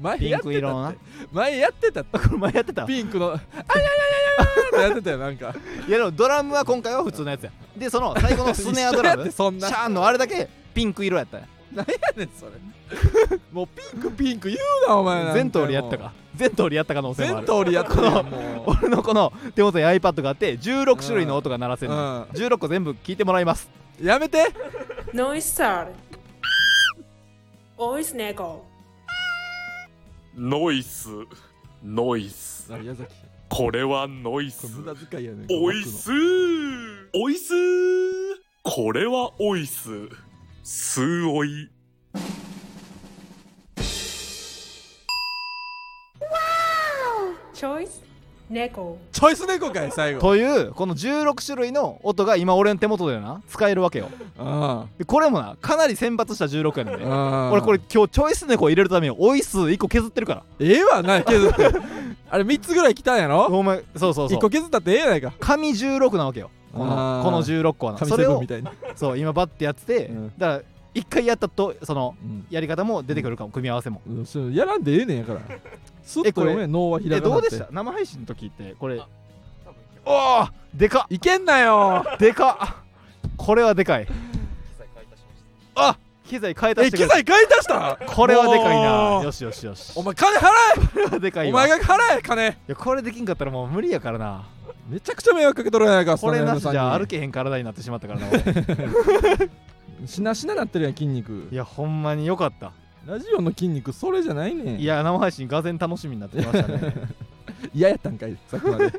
[0.00, 0.54] 前ピンやってたって。
[0.54, 0.94] ク色のな？
[1.32, 2.18] 前やってたって。
[2.18, 2.84] これ前やってた？
[2.84, 3.30] ピンクの。
[3.30, 3.92] あやややや
[4.32, 5.54] やってやってたよなんか
[5.86, 12.52] いやでもドラムは今回は普通のやつやでその最後のスネアドラムシてそんなャーンのあれだけピンク色やったんや何やねんそれ。
[13.52, 14.56] もうピンクピンク言
[14.86, 16.12] うなお前なん全通りやったか。
[16.34, 17.46] 全通りやった可能性もある。
[17.46, 18.02] 全通りやった。
[18.02, 23.70] やんもう俺のこの手元に iPad があって16種類の音が鳴らせるの、う16個全部聞いてもらいます。
[24.00, 24.52] んやめて。
[25.12, 25.88] Noise Star
[27.76, 28.64] Voice 猫。
[30.36, 31.08] ノイス。
[31.84, 32.72] ノイス。
[32.72, 33.32] あ矢崎。
[33.52, 36.10] これはノイこスれ無駄遣いやねんおいす
[37.14, 37.52] おいす
[38.62, 39.90] これはおいす
[40.64, 41.68] すおい。
[47.52, 47.88] Choice
[48.48, 50.20] 猫チョイス猫かい最後。
[50.20, 54.08] というこの16種類の音が今俺の手元でな使えるわけよ。
[54.38, 60.44] あでこれもなかなり選抜した16やねん俺これ今日チョイス猫を入れるためにオイス1個削ってるから。
[60.60, 61.70] ええわな削って。
[62.30, 63.46] あれ3つぐらい来たんやろ？
[63.46, 65.32] お前そうそうそ1う個削ったってええやないか。
[65.40, 67.22] 紙16なわけよこあのー。
[67.24, 68.42] この16個はそれを
[68.96, 70.32] そう今バッてやってて、うん。
[70.38, 70.62] だから
[70.94, 72.46] 一回やったとそのうん。
[72.50, 74.02] やり方も出てくるかも、組み合わせも。
[74.06, 75.40] うんそうやらんでええねんやから。
[76.04, 77.68] すっとえこれ読め脳はひらえがなどうでした？
[77.70, 79.00] 生配信の時ってこれ。
[80.04, 82.04] おおでかいけんなよ。
[82.14, 82.82] っでかっ。
[83.36, 84.06] これはでかい。
[85.74, 85.96] あ
[86.26, 87.98] 機材変えたえした機材買い足した？
[88.06, 89.92] これはでかいもなうよしよしよし。
[89.94, 90.42] お前金払
[90.92, 92.56] これはでかえいお前が払え金。
[92.66, 94.44] やこれできんかったらもう無理やからな
[94.88, 99.50] めちゃくちゃ迷惑かけとるやないかこれなしじゃ歩けけへん体になってしまったからな俺。
[100.06, 101.48] しなしななってるやん筋肉。
[101.50, 102.72] いやほんまによかった。
[103.06, 104.80] ラジオの筋肉それじゃないねん。
[104.80, 106.94] いや生配信がぜん楽しみになってきましたね。
[107.74, 108.92] 嫌やったんかいさっきまで。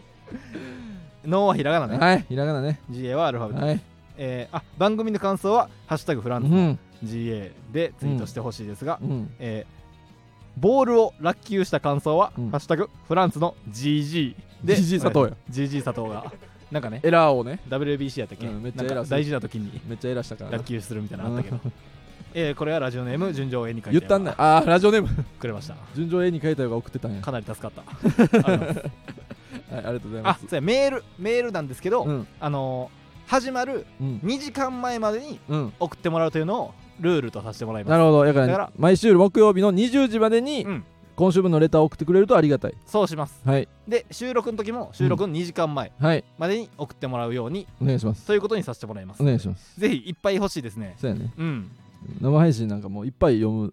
[1.25, 1.97] 脳はひらがなね。
[1.97, 2.79] はいひらがなね。
[2.89, 3.65] GA はアルファベット。
[3.65, 3.81] はい。
[4.17, 6.79] えーあ番組の感想は「ハッシュタグフランツうん。
[7.03, 9.31] GA」でツイートしてほしいですが、うん。
[9.39, 9.83] えー
[10.55, 12.51] ボールを落球した感想は「うん。
[12.51, 16.31] ハッシュタグフランツの GG」で GG 佐藤や GG 佐藤が。
[16.71, 17.01] なんかね。
[17.03, 17.59] エラーをね。
[17.69, 19.17] WBC やったっけ、うんめっちゃエラーする。
[19.17, 19.79] 大事な時に。
[19.87, 20.57] めっちゃエラーしたからな。
[20.57, 21.59] 落球するみたいなのあったけど、
[22.33, 25.09] えーこれはラジオネーム純情絵に書いて言ったんだあーラジオネーム。
[25.39, 25.75] くれました。
[25.95, 27.21] 順調絵に書いたよが送ってたんや。
[27.21, 27.83] かなり助かった。
[27.93, 28.79] ありがとうございます。
[28.79, 28.91] はい
[29.71, 30.37] ありがとうございます。
[30.45, 32.27] あそうやメールメールなんですけど、うん。
[32.39, 34.19] あのー始まるうん。
[34.23, 35.73] 2時間前までにうん。
[35.79, 37.91] 送ってもらうというのをルールとさせてもらいます。
[37.91, 38.25] なるほど。
[38.25, 40.83] だからだから毎週木曜日の20時までにうん
[41.15, 42.73] 今週分のレターを送ってくれるとありがたい。
[42.85, 43.39] そうします。
[43.45, 43.67] はい。
[43.87, 46.23] で収録の時も収録の2時間前はい。
[46.37, 48.25] までに送ってもらうようにお願いします。
[48.25, 49.21] ということにさせてもらいます。
[49.21, 49.79] お願いします。
[49.79, 50.95] ぜひいっぱい欲しいですね。
[50.97, 51.31] そうやね。
[51.37, 51.71] うん。
[52.21, 53.71] 生配信なんかもういっぱい読む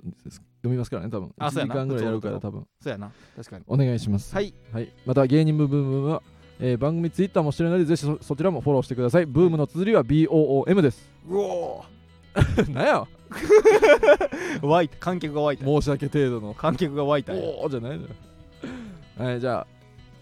[0.62, 1.28] 読みますからね多分。
[1.28, 1.74] 1あそうやな。
[1.74, 2.66] 時間ぐらいやるから多分。
[2.80, 3.10] そうやな。
[3.36, 3.64] 確かに。
[3.66, 4.34] お願いします。
[4.34, 4.52] はい。
[4.72, 6.22] はい、また芸人ブームブームは、
[6.60, 9.26] えー番組ツイッターもしてるのでぜひそそちらもフォローしてください。
[9.26, 11.08] ブームの綴りは BOOM です。
[11.28, 11.84] うお
[12.70, 13.06] なんや？
[14.62, 15.64] 湧いた観客が湧いた。
[15.64, 16.54] 申し訳程度の。
[16.54, 18.02] 観客が湧いたよおおじゃないの。
[18.02, 18.08] よ
[19.18, 19.66] はいじゃあ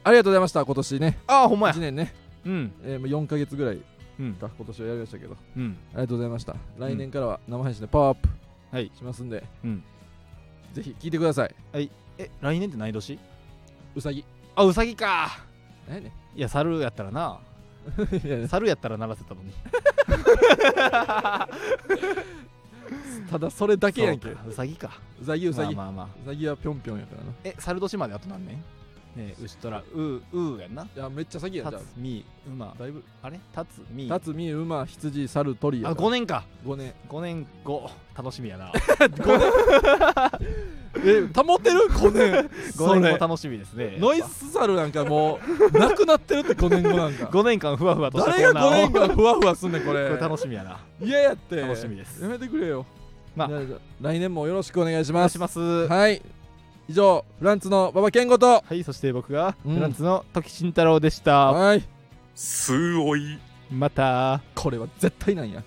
[0.05, 1.19] ありがとうございました今年ね。
[1.27, 1.75] ああほんまや。
[1.75, 2.73] 1年ね、うん。
[2.83, 3.81] えー、もう4ヶ月ぐらい
[4.19, 4.35] うん。
[4.35, 5.37] か今年はやりましたけど。
[5.57, 5.77] うん。
[5.93, 6.57] ありがとうございました。
[6.79, 8.29] 来年からは生配信でパワーアップ
[8.71, 8.91] はい。
[8.97, 9.83] しますんで、うん。
[10.73, 11.55] ぜひ聞いてください。
[12.19, 13.19] え来年って何年？
[13.95, 14.25] うさぎ。
[14.57, 15.39] あうさぎか。
[15.87, 17.39] 何やねいや猿やったらな。
[18.23, 18.49] んいや。
[18.49, 19.53] 猿やったら鳴らせたのに
[23.31, 24.27] ただそれだけやんけ。
[24.29, 24.43] そうか。
[24.49, 24.91] うさぎか。
[25.21, 26.09] うさぎうさぎ、まあまあまあ。
[26.25, 27.33] うさぎはぴょんぴょんやからな。
[27.45, 28.63] え猿年まであと何年？
[29.19, 30.01] ねえ牛とらう
[30.33, 30.85] ううやんな。
[30.85, 32.67] いやめっちゃ先やんじゃたつみ馬。
[32.67, 33.41] あだいぶあれ？
[33.53, 34.05] たつみ。
[34.05, 35.91] 立つみ馬羊猿鳥や。
[35.91, 36.45] あ5年か。
[36.65, 36.95] 5年。
[37.09, 38.73] 5年後楽しみやな。
[41.05, 42.49] え保ってる？5年。
[42.79, 43.97] 5年後楽しみですね。
[43.99, 45.41] ノイス猿なんかも
[45.73, 47.27] うなくなってるって5年後なんか。
[47.27, 48.71] 5年間ふわふわとした誰が5コーナーを。
[48.71, 50.09] 年間ふわふわすんねんこれ。
[50.11, 50.79] これ楽しみやな。
[51.01, 51.57] 嫌やって。
[51.57, 52.23] 楽しみです。
[52.23, 52.87] やめてくれよ。
[53.35, 53.49] まあ。
[53.49, 55.59] じゃじゃ来年もよろしくお願いしお願ますいします。
[55.59, 56.23] ははい
[56.89, 59.75] 以上フランツの馬場健吾といそして僕がうん。
[59.75, 61.53] フランツの時慎太郎でした。
[61.53, 61.85] はい。
[62.35, 63.39] すおい。
[63.71, 64.41] また。
[64.55, 65.63] これは絶対なんや